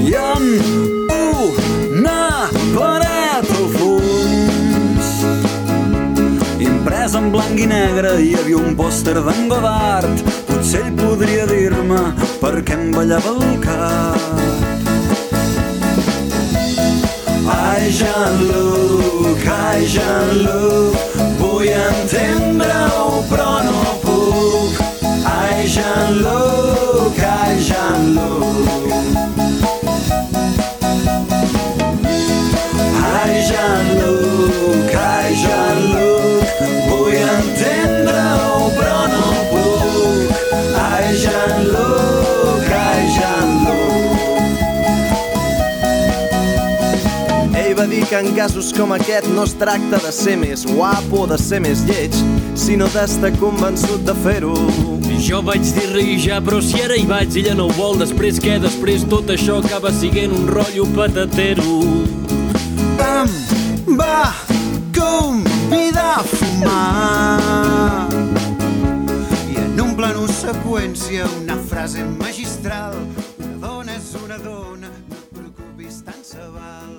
[0.05, 5.09] I amb una paret al fons
[6.61, 10.25] imprès en blanc i negre hi havia un pòster d'en Godard.
[10.49, 12.03] Potser ell podria dir-me
[12.41, 14.19] per què em ballava el cap.
[17.49, 21.08] Ai, Jean-Luc, ai, Jean-Luc,
[21.59, 24.79] vull entendre-ho, però no puc.
[25.27, 28.78] Ai, Jean-Luc, ai, Jean-Luc.
[48.09, 51.59] Que en casos com aquest no es tracta de ser més guapo o de ser
[51.61, 52.15] més lleig,
[52.57, 54.55] sinó d'estar convençut de fer-ho.
[55.21, 57.99] Jo vaig dir res ja, però si ara hi vaig, ella no ho vol.
[58.01, 58.55] Després què?
[58.63, 61.75] Després tot això acaba siguent un rotllo patatero.
[63.05, 64.33] Em va
[64.95, 68.09] convidar a fumar
[69.51, 72.97] I en un plano seqüència, una frase magistral.
[73.37, 76.98] Una dona és una dona, no et preocupis, tant se val.